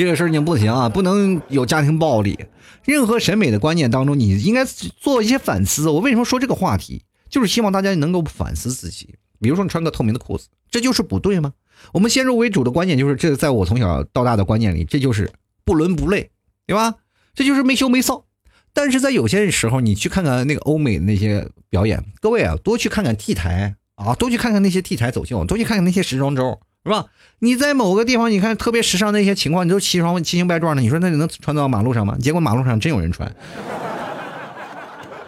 [0.00, 2.46] 这个事情不行啊，不能有家庭暴力。
[2.86, 5.90] 任何审美的观念当中，你应该做一些反思。
[5.90, 9.14] 我为什么说这个话题，就是希望大家能够反思自己。
[9.42, 11.52] 比如说，你穿个透明的裤子，这就是不对吗？
[11.92, 15.30] 我们先入为主的观念就是，这在我从小到大的观念里，这就是
[15.66, 16.30] 不伦不类，
[16.66, 16.94] 对吧？
[17.34, 18.24] 这就是没羞没臊。
[18.72, 26.58] 但是在有些时候，你去看看那个欧美的那些表演，各位啊，多去看看 T 台啊，多去看看那些 T 台走秀，多去看看那些时装周。
[26.82, 27.06] 是吧？
[27.40, 32.16] 你在某个地方，你看特别时尚那些情况，你都奇装奇形怪状的，你说那你能穿到马路上吗？
[32.20, 33.30] 结果马路上真有人穿，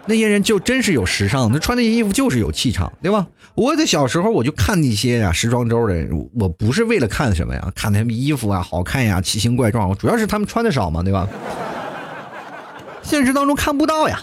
[0.06, 3.26] 那些人就真是有时尚，那穿那些衣服就是有气场，对吧？
[3.54, 11.28] 我在小时候我就看那些呀时装周的，我不是为了看什么呀，看他们衣服啊好看呀，奇形怪状，主要是他们穿的少嘛，对吧？
[13.02, 14.18] 现实当中看不到呀。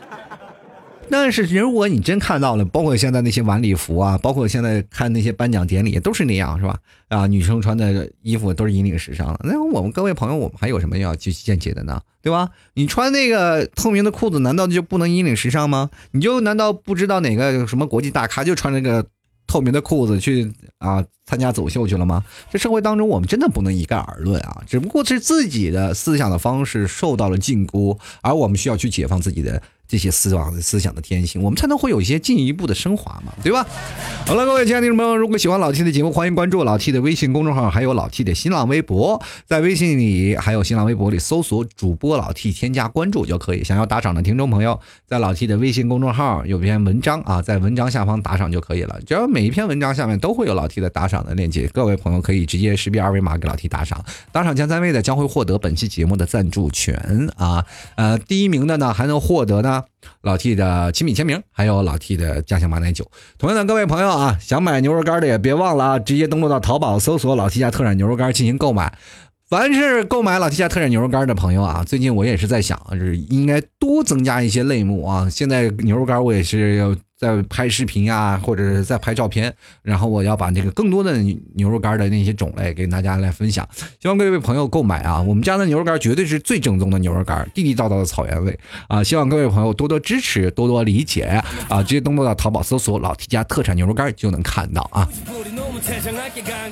[1.12, 6.78] 但是如果你真看到了，包括现在那些晚礼服啊，包括现在看那些颁奖典礼，都是那样，是吧？
[7.08, 9.40] 啊，女生穿的衣服都是引领时尚的。
[9.44, 12.02] 那我们各位朋友，我们还有什么要去见解的呢？
[12.22, 12.50] 对吧？
[12.76, 15.90] 你穿那个透明的裤子，难道就不能引领时尚吗？
[16.12, 19.06] 你就难道不知道哪个什么国际大咖就穿那个
[19.48, 22.24] 透明的裤子去啊参加走秀去了吗？
[22.52, 24.62] 这社会当中，我们真的不能一概而论啊！
[24.68, 29.62] 只不过是自己的思想的方式受到了禁锢，而我们需要去解放自己的。
[29.90, 33.66] 这些思想思想的天性，我们才能会有一些进一步的升华嘛，对吧？
[34.28, 43.64] 好了，各位亲爱的听众朋友，如果喜欢老 T 的节目，欢迎关注老 T 的微信公众号，还有老 T 的新浪微博，在微信里还有新浪微博里搜索主播老 T，添加关注就可以。
[43.64, 49.00] 想要打赏的听众朋友，在老 T 的微信公众号有篇文章啊，在文章下方打赏就可以了。
[49.08, 54.06] 只要每一篇文章下面都会有老 T 的打赏的链接，各位朋友可以直接识别二维码给老 T 打赏。
[54.32, 57.66] 打赏前三位的将会获得本期节目的赞助权啊，
[57.96, 59.79] 呃，第一名的呢还能获得呢。
[60.22, 63.10] 老 T 的亲笔签名，还有老 T 的家乡马奶酒。
[63.38, 68.98] 同样的，各位朋友啊，想买牛肉干的也别忘了啊，直接登录到淘宝搜索“老 T 家特产牛肉干”进行购买。
[69.50, 75.30] 凡是购买老 T 家特产牛肉干的朋友啊，最近我也是在想，就是应该多增加一些类目啊。
[75.30, 76.96] 现在牛肉干我也是要。
[77.20, 81.18] 在拍视频呀，或者是在拍照片，然后我要把这个更多的
[81.56, 83.68] 牛肉干的那些种类给大家来分享，
[84.00, 85.22] 希望各位朋友购买啊！
[85.22, 88.58] 我们家的牛肉干绝对是最正宗的牛肉干，地地道道的草原味
[88.88, 89.04] 啊！
[89.04, 91.24] 希望各位朋友多多支持，多多理解
[91.68, 91.84] 啊！
[91.84, 95.06] 直接登录到淘宝搜索“老 T 家特产牛肉干”就能看到啊！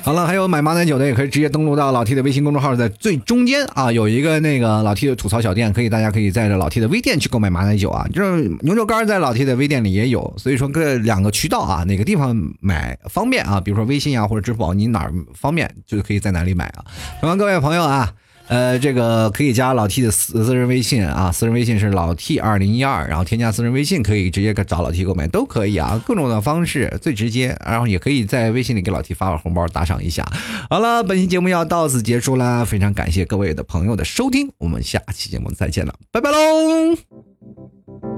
[0.02, 8.06] 好了，还有买马奶酒的也可以直接登录到老 T 的微信公众号，在最中间啊有一个那个老 T 的吐槽小店，可以大家可以在这老 T 的微店去购买马奶酒啊！
[8.14, 10.32] 就是牛肉干在老 T 的微店里也有。
[10.38, 13.60] 所以说，各两个渠道啊，哪个地方买方便啊？
[13.60, 16.84] 比如说微信啊，或者支付宝，你哪儿方便就可以在哪里买啊。
[17.20, 18.14] 同样，各位朋友啊，
[18.46, 30.24] 呃，这个可以加老 T 的私私人微信啊，私人微信是老 T 二零一二，然后添加私人微信可以直接找老 T 购买都可以啊，各种的方式最直接，然后也可以在微信里给老 T 发个红包打赏一下。
[30.70, 38.17] 好了，本期节目要到此结束了，非常感谢各位的朋友的收听，我们下期节目再见了，拜拜喽。